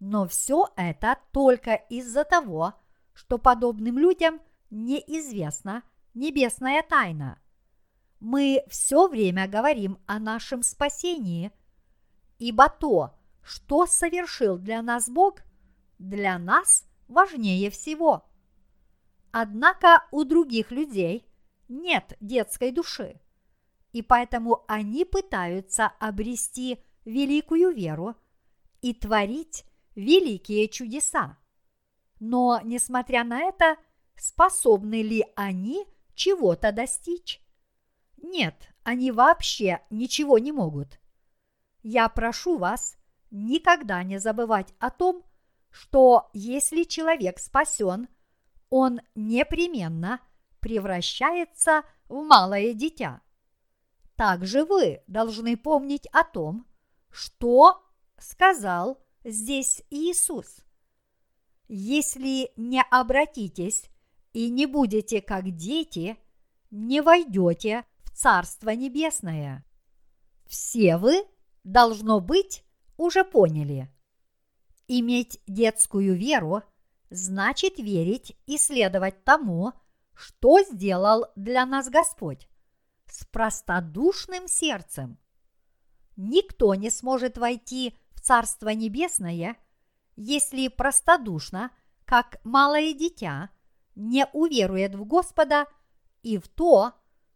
Но 0.00 0.26
все 0.26 0.70
это 0.76 1.18
только 1.30 1.74
из-за 1.74 2.24
того, 2.24 2.68
что 2.70 2.85
подобным 3.38 3.98
людям 3.98 4.40
неизвестна 4.70 5.82
небесная 6.14 6.82
тайна. 6.82 7.40
Мы 8.20 8.64
все 8.68 9.08
время 9.08 9.48
говорим 9.48 9.98
о 10.06 10.18
нашем 10.18 10.62
спасении, 10.62 11.52
ибо 12.38 12.68
то, 12.68 13.14
что 13.42 13.86
совершил 13.86 14.58
для 14.58 14.82
нас 14.82 15.08
Бог, 15.08 15.40
для 15.98 16.38
нас 16.38 16.84
важнее 17.08 17.70
всего. 17.70 18.24
Однако 19.32 20.06
у 20.10 20.24
других 20.24 20.70
людей 20.70 21.26
нет 21.68 22.16
детской 22.20 22.72
души 22.72 23.20
и 23.96 24.02
поэтому 24.02 24.62
они 24.68 25.06
пытаются 25.06 25.86
обрести 26.00 26.84
великую 27.06 27.74
веру 27.74 28.14
и 28.82 28.92
творить 28.92 29.64
великие 29.94 30.68
чудеса. 30.68 31.38
Но, 32.18 32.60
несмотря 32.62 33.24
на 33.24 33.40
это, 33.42 33.76
способны 34.16 35.02
ли 35.02 35.24
они 35.36 35.86
чего-то 36.14 36.72
достичь? 36.72 37.42
Нет, 38.16 38.54
они 38.82 39.10
вообще 39.12 39.80
ничего 39.90 40.38
не 40.38 40.52
могут. 40.52 40.98
Я 41.82 42.08
прошу 42.08 42.58
вас 42.58 42.96
никогда 43.30 44.02
не 44.02 44.18
забывать 44.18 44.74
о 44.78 44.90
том, 44.90 45.24
что 45.70 46.30
если 46.32 46.84
человек 46.84 47.38
спасен, 47.38 48.08
он 48.70 49.00
непременно 49.14 50.20
превращается 50.60 51.84
в 52.08 52.22
малое 52.22 52.72
дитя. 52.72 53.20
Также 54.16 54.64
вы 54.64 55.02
должны 55.06 55.56
помнить 55.56 56.06
о 56.12 56.24
том, 56.24 56.66
что 57.10 57.84
сказал 58.18 58.98
здесь 59.24 59.82
Иисус. 59.90 60.65
Если 61.68 62.52
не 62.56 62.82
обратитесь 62.82 63.90
и 64.32 64.48
не 64.50 64.66
будете 64.66 65.20
как 65.20 65.50
дети, 65.50 66.16
не 66.70 67.00
войдете 67.00 67.84
в 68.04 68.10
Царство 68.10 68.70
Небесное. 68.70 69.64
Все 70.46 70.96
вы, 70.96 71.24
должно 71.64 72.20
быть, 72.20 72.64
уже 72.96 73.24
поняли. 73.24 73.90
Иметь 74.86 75.40
детскую 75.46 76.16
веру 76.16 76.62
значит 77.10 77.78
верить 77.78 78.36
и 78.46 78.58
следовать 78.58 79.24
тому, 79.24 79.72
что 80.14 80.62
сделал 80.62 81.26
для 81.34 81.66
нас 81.66 81.88
Господь 81.88 82.48
с 83.06 83.24
простодушным 83.26 84.46
сердцем. 84.46 85.18
Никто 86.16 86.74
не 86.74 86.90
сможет 86.90 87.36
войти 87.38 87.96
в 88.12 88.20
Царство 88.20 88.70
Небесное, 88.70 89.56
если 90.16 90.68
простодушно, 90.68 91.70
как 92.04 92.40
малое 92.44 92.92
дитя, 92.94 93.50
не 93.94 94.26
уверует 94.32 94.94
в 94.94 95.04
Господа 95.04 95.66
и 96.22 96.38
в 96.38 96.48
то, 96.48 96.92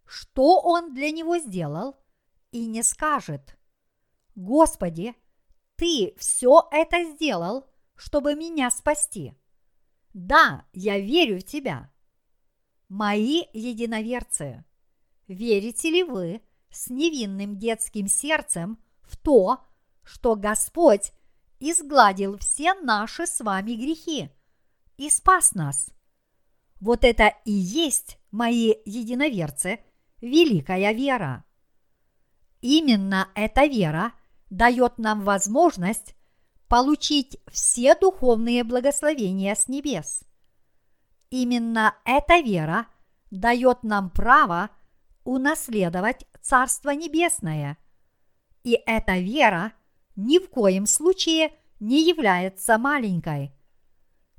что 0.07 0.61
Он 0.61 0.93
для 0.95 1.11
него 1.11 1.39
сделал, 1.39 1.97
и 2.51 2.66
не 2.66 2.83
скажет, 2.83 3.57
«Господи, 4.35 5.14
Ты 5.76 6.14
все 6.18 6.68
это 6.72 7.05
сделал, 7.05 7.66
чтобы 7.95 8.35
меня 8.35 8.70
спасти. 8.70 9.35
Да, 10.12 10.66
я 10.72 10.99
верю 10.99 11.39
в 11.39 11.45
Тебя». 11.45 11.93
Мои 12.89 13.45
единоверцы– 13.53 14.64
верите 15.28 15.91
ли 15.91 16.03
вы 16.03 16.43
с 16.70 16.89
невинным 16.89 17.57
детским 17.57 18.09
сердцем 18.09 18.78
в 19.03 19.16
то, 19.16 19.64
что 20.03 20.35
Господь 20.35 21.12
изгладил 21.61 22.39
все 22.39 22.75
наши 22.75 23.27
с 23.27 23.41
вами 23.41 23.73
грехи 23.73 24.31
и 24.97 25.11
спас 25.11 25.55
нас? 25.55 25.91
Вот 26.81 27.05
это 27.05 27.35
и 27.45 27.53
есть, 27.53 28.19
мои 28.31 28.75
единоверцы, 28.85 29.81
великая 30.21 30.93
вера. 30.93 31.45
Именно 32.61 33.29
эта 33.35 33.67
вера 33.67 34.13
дает 34.49 34.99
нам 34.99 35.23
возможность 35.23 36.17
получить 36.69 37.39
все 37.51 37.95
духовные 37.95 38.65
благословения 38.65 39.55
с 39.55 39.69
небес. 39.69 40.23
Именно 41.31 41.95
эта 42.05 42.41
вера 42.41 42.87
дает 43.31 43.83
нам 43.83 44.11
право– 44.11 44.71
унаследовать 45.25 46.27
Царство 46.41 46.91
Небесное. 46.91 47.79
И 48.63 48.79
эта 48.87 49.19
вера 49.19 49.73
ни 50.27 50.39
в 50.39 50.49
коем 50.49 50.87
случае 50.87 51.53
не 51.79 52.07
является 52.07 52.79
маленькой. 52.79 53.53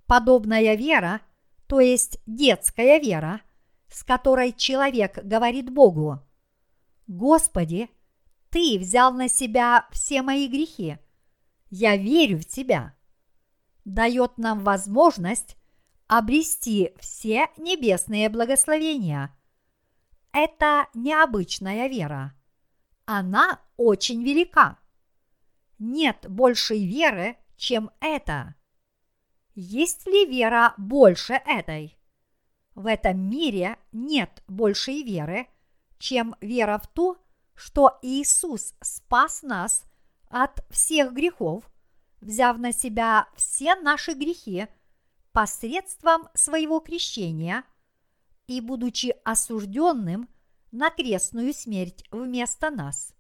Подобная 0.06 0.76
вера, 0.76 1.22
то 1.68 1.80
есть 1.80 2.20
детская 2.26 3.00
вера, 3.00 3.42
с 3.88 4.04
которой 4.04 4.54
человек 4.54 5.20
говорит 5.24 5.70
Богу, 5.70 6.20
«Господи, 7.08 7.90
Ты 8.50 8.78
взял 8.80 9.14
на 9.14 9.30
себя 9.30 9.88
все 9.92 10.22
мои 10.22 10.48
грехи, 10.48 10.98
я 11.70 11.96
верю 11.96 12.40
в 12.40 12.46
Тебя», 12.46 12.96
дает 13.86 14.38
нам 14.38 14.64
возможность 14.64 15.56
обрести 16.08 16.94
все 17.00 17.48
небесные 17.58 18.30
благословения– 18.30 19.36
это 20.34 20.88
необычная 20.94 21.88
вера. 21.88 22.34
Она 23.06 23.60
очень 23.76 24.24
велика. 24.24 24.78
Нет 25.84 26.26
большей 26.30 26.86
веры, 26.86 27.38
чем 27.58 27.92
это. 28.00 28.56
Есть 29.56 30.08
ли 30.08 30.26
вера 30.26 30.74
больше 30.78 31.34
этой? 31.34 31.98
В 32.76 32.86
этом 32.86 33.20
мире 33.30 33.78
нет 33.92 34.44
большей 34.48 35.04
веры, 35.04 35.48
чем 35.98 36.36
вера 36.40 36.78
в 36.78 36.88
то, 36.88 37.18
что 37.54 38.00
Иисус 38.02 38.76
спас 38.82 39.44
нас 39.44 39.84
от 40.30 40.64
всех 40.70 41.14
грехов, 41.14 41.70
взяв 42.22 42.58
на 42.58 42.72
себя 42.72 43.28
все 43.36 43.76
наши 43.76 44.14
грехи 44.14 44.68
посредством 45.34 46.30
своего 46.34 46.80
крещения– 46.80 47.64
и 48.52 48.60
будучи 48.60 49.16
осужденным 49.24 50.28
на 50.72 50.90
крестную 50.90 51.54
смерть 51.54 52.04
вместо 52.12 52.70
нас. 52.70 53.14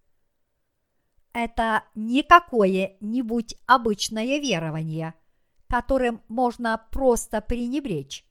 Это 1.34 1.84
не 1.95 2.23
какое-нибудь 2.23 3.55
обычное 3.65 4.39
верование, 4.39 5.13
которым 5.67 6.21
можно 6.27 6.77
просто 6.91 7.41
пренебречь. 7.41 8.25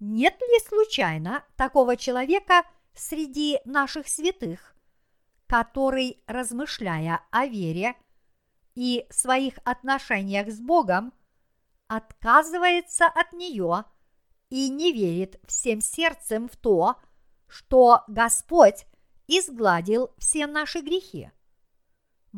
Нет 0.00 0.40
ли 0.40 0.60
случайно 0.66 1.44
такого 1.56 1.96
человека 1.96 2.64
среди 2.94 3.60
наших 3.64 4.08
святых, 4.08 4.74
который, 5.46 6.22
размышляя 6.26 7.22
о 7.30 7.46
вере 7.46 7.94
и 8.74 9.06
своих 9.10 9.58
отношениях 9.64 10.50
с 10.50 10.60
Богом, 10.60 11.12
отказывается 11.86 13.06
от 13.06 13.32
нее– 13.32 13.84
и 14.50 14.68
не 14.68 14.92
верит 14.92 15.40
всем 15.46 15.80
сердцем 15.80 16.48
в 16.48 16.56
то, 16.56 16.96
что 17.48 18.02
Господь 18.08 18.86
изгладил 19.26 20.12
все 20.18 20.46
наши 20.46 20.80
грехи. 20.80 21.30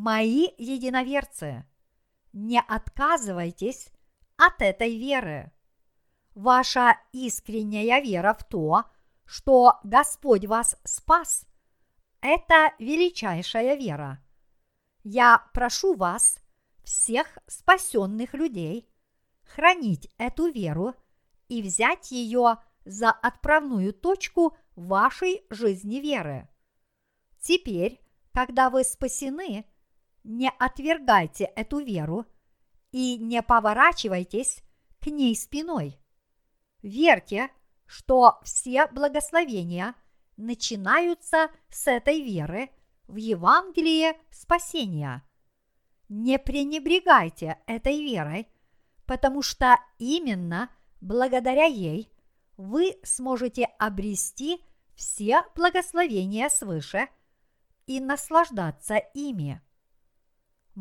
Мои 0.00 0.46
единоверцы, 0.58 1.66
не 2.32 2.60
отказывайтесь 2.60 3.90
от 4.36 4.62
этой 4.62 4.96
веры. 4.96 5.50
Ваша 6.36 6.96
искренняя 7.10 8.00
вера 8.00 8.32
в 8.32 8.44
то, 8.44 8.84
что 9.24 9.80
Господь 9.82 10.46
вас 10.46 10.76
спас, 10.84 11.48
это 12.20 12.72
величайшая 12.78 13.74
вера. 13.74 14.24
Я 15.02 15.44
прошу 15.52 15.96
вас, 15.96 16.38
всех 16.84 17.36
спасенных 17.48 18.34
людей, 18.34 18.88
хранить 19.42 20.14
эту 20.16 20.48
веру 20.48 20.94
и 21.48 21.60
взять 21.60 22.12
ее 22.12 22.58
за 22.84 23.10
отправную 23.10 23.92
точку 23.92 24.56
вашей 24.76 25.44
жизни 25.50 25.96
веры. 25.96 26.48
Теперь, 27.40 28.00
когда 28.32 28.70
вы 28.70 28.84
спасены, 28.84 29.66
не 30.24 30.50
отвергайте 30.58 31.44
эту 31.44 31.78
веру 31.78 32.26
и 32.92 33.16
не 33.18 33.42
поворачивайтесь 33.42 34.62
к 35.00 35.06
ней 35.06 35.34
спиной. 35.36 35.98
Верьте, 36.82 37.50
что 37.86 38.38
все 38.42 38.86
благословения 38.88 39.94
начинаются 40.36 41.50
с 41.68 41.86
этой 41.86 42.22
веры 42.22 42.70
в 43.06 43.16
Евангелие 43.16 44.16
спасения. 44.30 45.22
Не 46.08 46.38
пренебрегайте 46.38 47.58
этой 47.66 48.00
верой, 48.00 48.48
потому 49.06 49.42
что 49.42 49.78
именно 49.98 50.70
благодаря 51.00 51.64
ей 51.64 52.10
вы 52.56 52.98
сможете 53.02 53.64
обрести 53.78 54.62
все 54.94 55.42
благословения 55.54 56.48
свыше 56.48 57.08
и 57.86 58.00
наслаждаться 58.00 58.96
ими. 59.14 59.62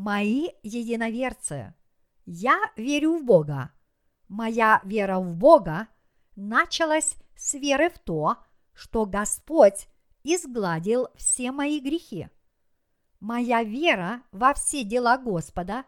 Мои 0.00 0.50
единоверцы, 0.62 1.74
я 2.24 2.56
верю 2.76 3.18
в 3.18 3.24
Бога. 3.24 3.72
Моя 4.28 4.80
вера 4.84 5.18
в 5.18 5.34
Бога 5.34 5.88
началась 6.36 7.16
с 7.34 7.54
веры 7.54 7.90
в 7.90 7.98
то, 7.98 8.36
что 8.74 9.06
Господь 9.06 9.88
изгладил 10.22 11.08
все 11.16 11.50
мои 11.50 11.80
грехи. 11.80 12.28
Моя 13.18 13.64
вера 13.64 14.22
во 14.30 14.54
все 14.54 14.84
дела 14.84 15.18
Господа, 15.18 15.84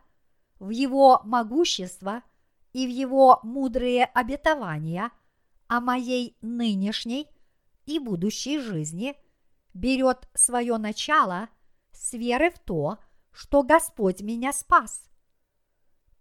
в 0.59 0.71
Его 0.71 1.21
могущество 1.25 2.25
и 2.73 2.89
в 2.89 2.91
Его 2.91 3.39
мудрые 3.45 4.07
обетования 4.07 5.13
о 5.69 5.81
моей 5.81 6.37
нынешней 6.41 7.29
и 7.87 8.01
будущей 8.01 8.59
жизни 8.59 9.15
берет 9.73 10.29
свое 10.35 10.79
начало 10.79 11.49
с 11.93 12.13
веры 12.15 12.51
в 12.51 12.59
то, 12.59 12.97
что 12.97 13.10
Господь 13.62 14.20
меня 14.20 14.53
спас. 14.53 15.09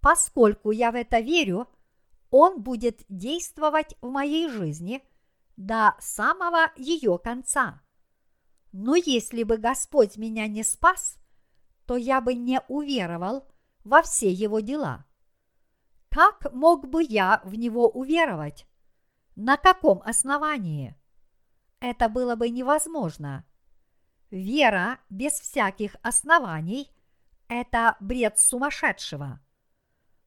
Поскольку 0.02 0.72
я 0.72 0.92
в 0.92 0.96
это 0.96 1.20
верю, 1.20 1.68
Он 2.32 2.62
будет 2.62 3.04
действовать 3.10 3.96
в 4.02 4.10
моей 4.10 4.50
жизни 4.50 5.04
до 5.58 5.96
самого 6.00 6.72
ее 6.78 7.18
конца. 7.18 7.82
Но 8.72 8.96
если 8.96 9.44
бы 9.44 9.58
Господь 9.58 10.18
меня 10.18 10.48
не 10.48 10.64
спас, 10.64 11.18
то 11.86 11.98
я 11.98 12.22
бы 12.22 12.36
не 12.36 12.62
уверовал 12.68 13.48
во 13.84 14.04
все 14.04 14.32
его 14.32 14.60
дела. 14.60 15.06
Как 16.10 16.54
мог 16.54 16.88
бы 16.88 17.04
я 17.04 17.42
в 17.44 17.56
него 17.56 17.90
уверовать? 17.90 18.68
На 19.36 19.58
каком 19.58 20.02
основании? 20.06 20.96
Это 21.80 22.10
было 22.10 22.36
бы 22.36 22.50
невозможно. 22.50 23.44
Вера 24.30 25.00
без 25.10 25.34
всяких 25.34 25.96
оснований– 26.04 26.92
это 27.50 27.98
бред 28.00 28.40
сумасшедшего. 28.40 29.42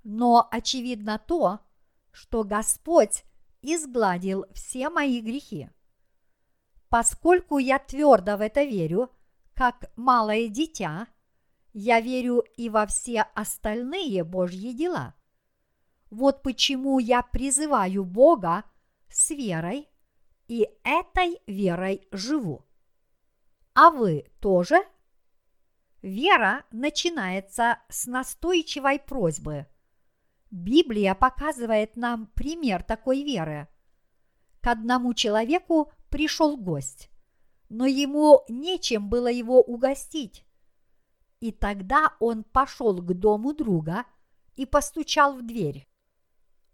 Но 0.04 0.46
очевидно 0.50 1.18
то, 1.18 1.60
что 2.10 2.44
Господь 2.44 3.24
изгладил 3.62 4.44
все 4.52 4.90
мои 4.90 5.20
грехи. 5.20 5.70
Поскольку 6.88 7.58
я 7.58 7.78
твердо 7.78 8.36
в 8.36 8.42
это 8.42 8.64
верю, 8.64 9.10
как 9.54 9.90
малое 9.96 10.48
дитя, 10.48 11.06
я 11.72 12.00
верю 12.00 12.44
и 12.56 12.68
во 12.68 12.86
все 12.86 13.22
остальные 13.34 14.24
Божьи 14.24 14.72
дела. 14.72 15.14
Вот 16.10 16.42
почему 16.42 16.98
я 16.98 17.22
призываю 17.22 18.04
Бога 18.04 18.64
с 19.08 19.30
верой 19.30 19.88
и 20.48 20.68
этой 20.84 21.40
верой 21.46 22.06
живу. 22.10 22.66
А 23.74 23.90
вы 23.90 24.26
тоже? 24.40 24.84
Вера 26.02 26.64
начинается 26.72 27.78
с 27.88 28.06
настойчивой 28.06 28.98
просьбы. 28.98 29.66
Библия 30.50 31.14
показывает 31.14 31.96
нам 31.96 32.26
пример 32.26 32.82
такой 32.82 33.22
веры. 33.22 33.68
К 34.60 34.66
одному 34.72 35.14
человеку 35.14 35.92
пришел 36.10 36.56
гость, 36.56 37.08
но 37.68 37.86
ему 37.86 38.42
нечем 38.48 39.08
было 39.08 39.28
его 39.28 39.60
угостить. 39.60 40.44
И 41.38 41.52
тогда 41.52 42.14
он 42.18 42.42
пошел 42.42 42.96
к 42.96 43.14
дому 43.14 43.54
друга 43.54 44.04
и 44.56 44.66
постучал 44.66 45.34
в 45.36 45.46
дверь. 45.46 45.88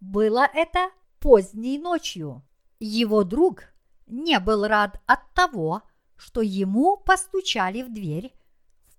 Было 0.01 0.49
это 0.55 0.91
поздней 1.20 1.79
ночью. 1.79 2.43
Его 2.81 3.24
друг 3.24 3.64
не 4.07 4.41
был 4.41 4.66
рад 4.66 5.03
от 5.07 5.20
того, 5.35 5.83
что 6.16 6.41
ему 6.41 6.97
постучали 6.97 7.83
в 7.83 7.93
дверь 7.93 8.38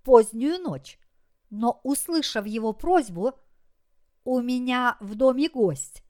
позднюю 0.09 0.57
ночь, 0.57 0.99
но, 1.51 1.79
услышав 1.83 2.47
его 2.47 2.73
просьбу, 2.73 3.33
«У 4.23 4.41
меня 4.41 4.97
в 4.99 5.13
доме 5.13 5.49
гость, 5.49 6.03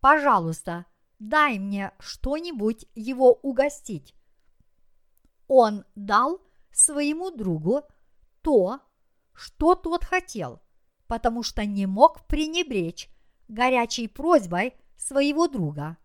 пожалуйста, 0.00 0.84
дай 1.18 1.58
мне 1.58 1.92
что-нибудь 1.98 2.84
его 2.94 3.32
угостить. 3.32 4.14
Он 5.48 5.86
дал 5.94 6.42
своему 6.70 7.30
другу 7.30 7.84
то, 8.42 8.80
что 9.32 9.74
тот 9.74 10.04
хотел, 10.04 10.60
потому 11.06 11.42
что 11.42 11.64
не 11.64 11.86
мог 11.86 12.26
пренебречь 12.26 13.08
горячей 13.48 14.06
просьбой 14.06 14.74
своего 14.98 15.48
друга, 15.48 15.96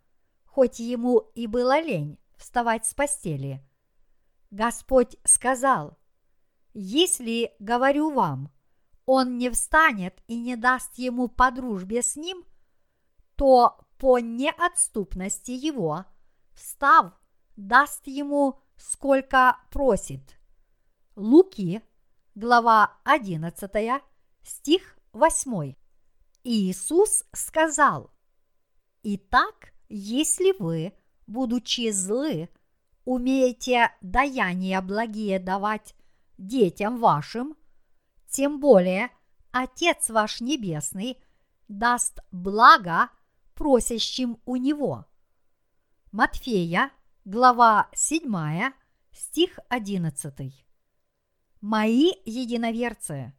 хоть 0.46 0.80
ему 0.80 1.20
и 1.36 1.48
было 1.48 1.82
лень 1.82 2.18
вставать 2.38 2.86
с 2.86 2.94
постели. 2.94 3.62
Господь 4.52 5.18
сказал, 5.26 5.98
«Если, 6.78 7.54
говорю 7.60 8.12
вам, 8.12 8.52
он 9.06 9.38
не 9.38 9.50
встанет 9.50 10.22
и 10.28 10.38
не 10.38 10.56
даст 10.58 10.98
ему 10.98 11.30
по 11.30 11.50
дружбе 11.50 12.02
с 12.02 12.18
ним, 12.18 12.44
то 13.36 13.80
по 13.98 14.20
неотступности 14.20 15.52
его, 15.52 16.06
встав, 16.54 17.14
даст 17.56 18.06
ему 18.08 18.60
сколько 18.76 19.58
просит. 19.72 20.38
Луки, 21.16 21.82
глава 22.36 22.92
11, 23.06 24.04
стих 24.44 24.98
8. 25.14 25.76
Иисус 26.44 27.24
сказал, 27.32 28.12
«Итак, 29.04 29.74
если 29.88 30.54
вы, 30.60 30.94
будучи 31.26 31.92
злы, 31.92 32.50
умеете 33.06 33.92
даяния 34.02 34.82
благие 34.82 35.40
давать 35.40 35.96
детям 36.38 37.00
вашим, 37.00 37.56
тем 38.28 38.60
более 38.60 39.10
Отец 39.52 40.10
ваш 40.10 40.42
Небесный 40.42 41.18
даст 41.68 42.20
благо 42.32 43.10
просящим 43.54 44.40
у 44.46 44.58
него. 44.58 45.06
Матфея, 46.12 46.92
глава 47.24 47.90
7, 47.94 48.74
стих 49.12 49.60
11. 49.70 50.54
Мои 51.62 52.12
единоверцы, 52.26 53.34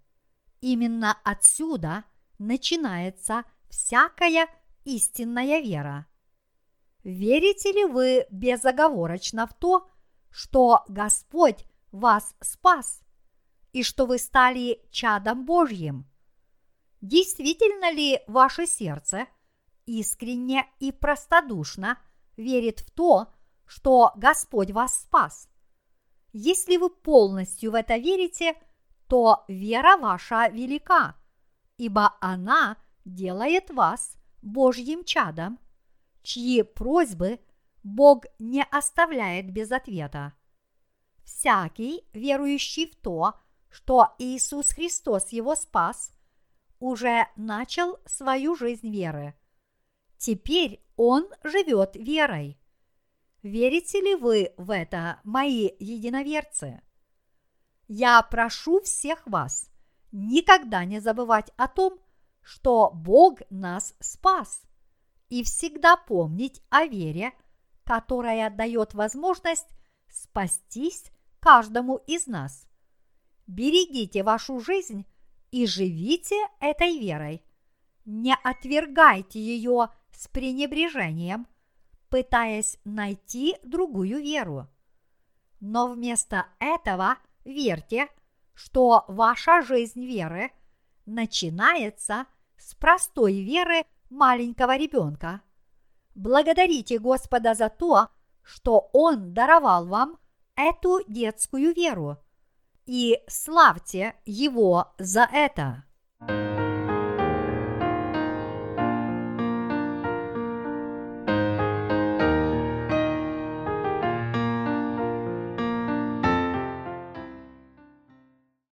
именно 0.60 1.18
отсюда 1.22 2.04
начинается 2.38 3.44
всякая 3.68 4.48
истинная 4.84 5.60
вера. 5.60 6.06
Верите 7.04 7.72
ли 7.72 7.84
вы 7.84 8.26
безоговорочно 8.30 9.46
в 9.46 9.54
то, 9.54 9.88
что 10.30 10.82
Господь 10.88 11.64
вас 11.98 12.34
спас 12.40 13.02
и 13.72 13.82
что 13.82 14.06
вы 14.06 14.18
стали 14.18 14.80
чадом 14.90 15.44
Божьим? 15.44 16.06
Действительно 17.00 17.92
ли 17.92 18.20
ваше 18.26 18.66
сердце– 18.66 19.26
искренне 19.86 20.66
и 20.80 20.92
простодушно 20.92 21.98
верит 22.36 22.80
в 22.80 22.90
то, 22.90 23.32
что 23.64 24.12
Господь 24.16 24.70
вас 24.72 25.00
спас. 25.00 25.48
Если 26.32 26.76
вы 26.76 26.90
полностью 26.90 27.72
в 27.72 27.74
это 27.74 27.96
верите, 27.96 28.54
то 29.08 29.44
вера 29.48 29.96
ваша 29.96 30.48
велика, 30.48 31.16
ибо 31.78 32.16
она 32.20 32.76
делает 33.04 33.70
вас 33.70 34.16
Божьим 34.42 35.04
чадом, 35.04 35.58
чьи 36.22 36.62
просьбы 36.62 37.40
Бог 37.82 38.24
не 38.38 38.64
оставляет 38.64 39.50
без 39.52 39.70
ответа. 39.70 40.34
Всякий, 41.26 42.04
верующий 42.12 42.88
в 42.88 42.94
то, 42.94 43.34
что 43.68 44.14
Иисус 44.18 44.68
Христос 44.70 45.32
его 45.32 45.56
спас, 45.56 46.12
уже 46.78 47.26
начал 47.34 47.98
свою 48.06 48.54
жизнь 48.54 48.90
веры. 48.90 49.34
Теперь 50.18 50.80
он 50.96 51.28
живет 51.42 51.96
верой. 51.96 52.58
Верите 53.42 54.00
ли 54.00 54.14
вы 54.14 54.54
в 54.56 54.70
это, 54.70 55.20
мои 55.24 55.70
единоверцы? 55.80 56.80
Я 57.88 58.22
прошу 58.22 58.80
всех 58.80 59.26
вас 59.26 59.68
никогда 60.12 60.84
не 60.84 61.00
забывать 61.00 61.50
о 61.56 61.66
том, 61.66 61.98
что 62.40 62.92
Бог 62.94 63.40
нас 63.50 63.94
спас, 63.98 64.62
и 65.28 65.42
всегда 65.42 65.96
помнить 65.96 66.62
о 66.70 66.86
вере, 66.86 67.32
которая 67.84 68.48
дает 68.48 68.94
возможность 68.94 69.66
спастись 70.08 71.10
каждому 71.46 71.98
из 72.08 72.26
нас. 72.26 72.66
Берегите 73.46 74.24
вашу 74.24 74.58
жизнь 74.58 75.06
и 75.52 75.64
живите 75.64 76.34
этой 76.58 76.98
верой. 76.98 77.40
Не 78.04 78.34
отвергайте 78.42 79.38
ее 79.38 79.90
с 80.10 80.26
пренебрежением, 80.26 81.46
пытаясь 82.08 82.78
найти 82.82 83.54
другую 83.62 84.20
веру. 84.20 84.66
Но 85.60 85.86
вместо 85.86 86.48
этого 86.58 87.16
верьте, 87.44 88.08
что 88.52 89.04
ваша 89.06 89.62
жизнь 89.62 90.04
веры 90.04 90.50
начинается 91.04 92.26
с 92.56 92.74
простой 92.74 93.40
веры 93.40 93.84
маленького 94.10 94.76
ребенка. 94.76 95.42
Благодарите 96.16 96.98
Господа 96.98 97.54
за 97.54 97.68
то, 97.68 98.08
что 98.42 98.90
Он 98.92 99.32
даровал 99.32 99.86
вам 99.86 100.18
эту 100.56 101.00
детскую 101.06 101.74
веру, 101.74 102.16
и 102.86 103.22
славьте 103.28 104.14
Его 104.24 104.94
за 104.98 105.28
это. 105.32 105.84